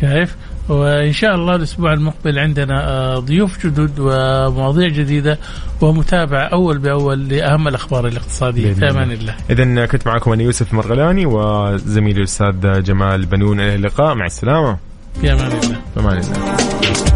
شايف؟ 0.00 0.36
وإن 0.68 1.12
شاء 1.12 1.34
الله 1.34 1.54
الأسبوع 1.56 1.92
المقبل 1.92 2.38
عندنا 2.38 2.88
آه، 2.88 3.18
ضيوف 3.18 3.66
جدد 3.66 3.92
ومواضيع 3.98 4.88
جديدة 4.88 5.38
ومتابعه 5.80 6.42
أول 6.44 6.78
بأول 6.78 7.28
لأهم 7.28 7.68
الأخبار 7.68 8.06
الاقتصادية. 8.06 8.72
في. 8.72 8.90
أمان 8.90 9.10
الله. 9.12 9.34
اذا 9.50 9.86
كنت 9.86 10.06
معكم 10.06 10.32
أنا 10.32 10.42
يوسف 10.42 10.74
مرغلاني 10.74 11.26
وزميلي 11.26 12.18
الأستاذ 12.18 12.82
جمال 12.82 13.26
بنون 13.26 13.60
إلى 13.60 13.74
اللقاء. 13.74 14.14
مع 14.14 14.26
السلامة. 14.26 14.78
في 15.20 15.32
أمان 15.32 15.46
الله. 15.46 15.80
في 15.94 16.00
أمان 16.00 16.18
الله. 16.18 17.09